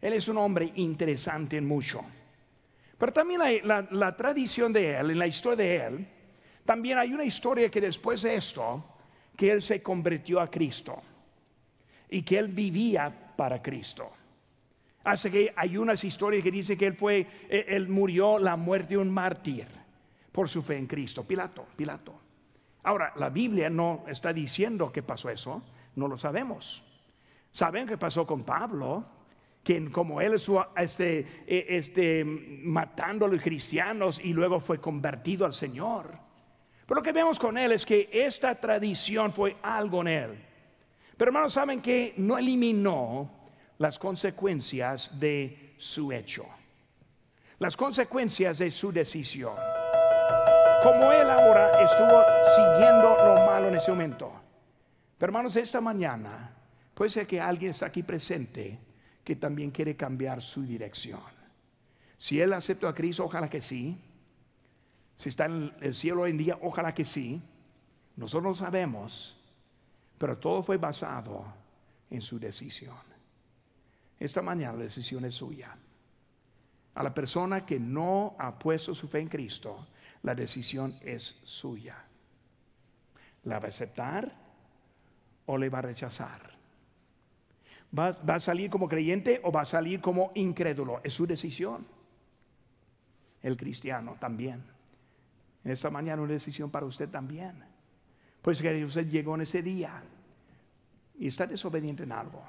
él 0.00 0.14
es 0.14 0.26
un 0.26 0.38
hombre 0.38 0.72
interesante 0.74 1.58
en 1.58 1.64
mucho. 1.64 2.02
Pero 2.98 3.12
también 3.12 3.62
la, 3.62 3.86
la, 3.88 4.16
tradición 4.16 4.72
de 4.72 4.96
él, 4.96 5.12
en 5.12 5.18
la 5.20 5.28
historia 5.28 5.64
de 5.64 5.76
él, 5.76 6.08
también 6.64 6.98
hay 6.98 7.14
una 7.14 7.22
historia 7.22 7.70
que 7.70 7.80
después 7.80 8.22
de 8.22 8.34
esto, 8.34 8.84
que 9.36 9.52
él 9.52 9.62
se 9.62 9.80
convirtió 9.80 10.40
a 10.40 10.50
Cristo 10.50 11.00
y 12.12 12.22
que 12.22 12.38
él 12.38 12.48
vivía 12.48 13.10
para 13.36 13.62
Cristo. 13.62 14.12
Hace 15.04 15.30
que 15.30 15.52
hay 15.56 15.76
unas 15.78 16.04
historias 16.04 16.44
que 16.44 16.50
dicen 16.50 16.78
que 16.78 16.86
él 16.86 16.94
fue, 16.94 17.26
eh, 17.48 17.64
él 17.68 17.88
murió 17.88 18.38
la 18.38 18.54
muerte 18.56 18.94
de 18.94 18.98
un 18.98 19.10
mártir 19.10 19.66
por 20.30 20.48
su 20.48 20.62
fe 20.62 20.76
en 20.76 20.86
Cristo. 20.86 21.24
Pilato, 21.24 21.66
Pilato. 21.74 22.14
Ahora, 22.84 23.12
la 23.16 23.30
Biblia 23.30 23.70
no 23.70 24.04
está 24.06 24.32
diciendo 24.32 24.92
que 24.92 25.02
pasó 25.02 25.30
eso, 25.30 25.62
no 25.96 26.06
lo 26.06 26.18
sabemos. 26.18 26.84
Saben 27.50 27.86
qué 27.86 27.96
pasó 27.96 28.26
con 28.26 28.44
Pablo, 28.44 29.04
que 29.64 29.90
como 29.90 30.20
él 30.20 30.34
estuvo 30.34 30.66
este, 30.76 31.44
e, 31.46 31.66
este, 31.68 32.24
matando 32.24 33.24
a 33.24 33.28
los 33.28 33.40
cristianos 33.40 34.20
y 34.22 34.34
luego 34.34 34.60
fue 34.60 34.78
convertido 34.78 35.46
al 35.46 35.54
Señor. 35.54 36.10
Pero 36.86 37.00
lo 37.00 37.02
que 37.02 37.12
vemos 37.12 37.38
con 37.38 37.56
él 37.56 37.72
es 37.72 37.86
que 37.86 38.10
esta 38.12 38.54
tradición 38.54 39.32
fue 39.32 39.56
algo 39.62 40.02
en 40.02 40.08
él. 40.08 40.51
Pero 41.22 41.30
hermanos, 41.30 41.52
saben 41.52 41.80
que 41.80 42.14
no 42.16 42.36
eliminó 42.36 43.30
las 43.78 43.96
consecuencias 43.96 45.20
de 45.20 45.74
su 45.76 46.10
hecho, 46.10 46.44
las 47.60 47.76
consecuencias 47.76 48.58
de 48.58 48.72
su 48.72 48.90
decisión. 48.90 49.54
Como 50.82 51.12
él 51.12 51.30
ahora 51.30 51.80
estuvo 51.80 52.24
siguiendo 52.56 53.16
lo 53.24 53.46
malo 53.46 53.68
en 53.68 53.76
ese 53.76 53.92
momento. 53.92 54.32
Pero 55.16 55.30
hermanos, 55.30 55.54
esta 55.54 55.80
mañana 55.80 56.56
puede 56.92 57.10
ser 57.10 57.24
que 57.24 57.40
alguien 57.40 57.70
está 57.70 57.86
aquí 57.86 58.02
presente 58.02 58.80
que 59.22 59.36
también 59.36 59.70
quiere 59.70 59.94
cambiar 59.94 60.42
su 60.42 60.64
dirección. 60.64 61.20
Si 62.16 62.40
él 62.40 62.52
aceptó 62.52 62.88
a 62.88 62.94
Cristo, 62.94 63.26
ojalá 63.26 63.48
que 63.48 63.60
sí. 63.60 63.96
Si 65.14 65.28
está 65.28 65.44
en 65.44 65.72
el 65.82 65.94
cielo 65.94 66.22
hoy 66.22 66.32
en 66.32 66.38
día, 66.38 66.58
ojalá 66.62 66.92
que 66.92 67.04
sí. 67.04 67.40
Nosotros 68.16 68.58
no 68.58 68.66
sabemos, 68.66 69.38
pero 70.22 70.38
todo 70.38 70.62
fue 70.62 70.76
basado 70.76 71.44
en 72.08 72.22
su 72.22 72.38
decisión. 72.38 72.94
Esta 74.20 74.40
mañana 74.40 74.74
la 74.74 74.84
decisión 74.84 75.24
es 75.24 75.34
suya. 75.34 75.76
A 76.94 77.02
la 77.02 77.12
persona 77.12 77.66
que 77.66 77.80
no 77.80 78.36
ha 78.38 78.56
puesto 78.56 78.94
su 78.94 79.08
fe 79.08 79.18
en 79.18 79.26
Cristo, 79.26 79.88
la 80.22 80.36
decisión 80.36 80.96
es 81.00 81.40
suya. 81.42 81.96
¿La 83.42 83.58
va 83.58 83.66
a 83.66 83.70
aceptar 83.70 84.32
o 85.46 85.58
le 85.58 85.68
va 85.68 85.80
a 85.80 85.82
rechazar? 85.82 86.52
¿Va, 87.98 88.16
a 88.24 88.38
salir 88.38 88.70
como 88.70 88.88
creyente 88.88 89.40
o 89.42 89.50
va 89.50 89.62
a 89.62 89.64
salir 89.64 90.00
como 90.00 90.30
incrédulo? 90.36 91.00
Es 91.02 91.14
su 91.14 91.26
decisión. 91.26 91.84
El 93.42 93.56
cristiano 93.56 94.16
también. 94.20 94.62
Esta 95.64 95.90
mañana 95.90 96.22
una 96.22 96.34
decisión 96.34 96.70
para 96.70 96.86
usted 96.86 97.08
también. 97.08 97.71
Pues 98.42 98.60
que 98.60 98.84
usted 98.84 99.08
llegó 99.08 99.36
en 99.36 99.42
ese 99.42 99.62
día 99.62 100.02
y 101.18 101.28
está 101.28 101.46
desobediente 101.46 102.02
en 102.02 102.12
algo. 102.12 102.42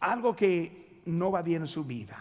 Algo 0.00 0.34
que 0.34 1.02
no 1.06 1.30
va 1.30 1.42
bien 1.42 1.62
en 1.62 1.68
su 1.68 1.84
vida. 1.84 2.12